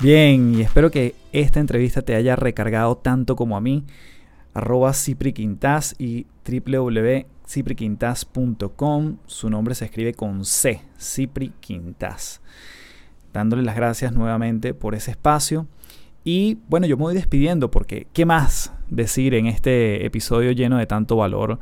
[0.00, 3.86] Bien, y espero que esta entrevista te haya recargado tanto como a mí.
[4.52, 9.16] Arroba Cipri Quintas y www.cipriquintas.com.
[9.24, 12.42] Su nombre se escribe con C, Cipri Quintas.
[13.32, 15.66] Dándole las gracias nuevamente por ese espacio.
[16.24, 20.84] Y bueno, yo me voy despidiendo porque ¿qué más decir en este episodio lleno de
[20.86, 21.58] tanto valor?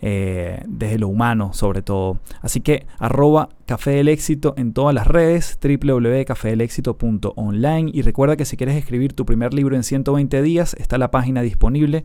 [0.00, 2.20] Eh, desde lo humano sobre todo.
[2.40, 8.56] Así que arroba Café del Éxito en todas las redes, www.cafedelexito.online y recuerda que si
[8.56, 12.04] quieres escribir tu primer libro en 120 días, está la página disponible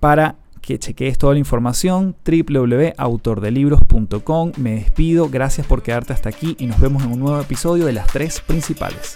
[0.00, 4.52] para que chequees toda la información, www.autordelibros.com.
[4.56, 7.92] Me despido, gracias por quedarte hasta aquí y nos vemos en un nuevo episodio de
[7.92, 9.14] las tres principales.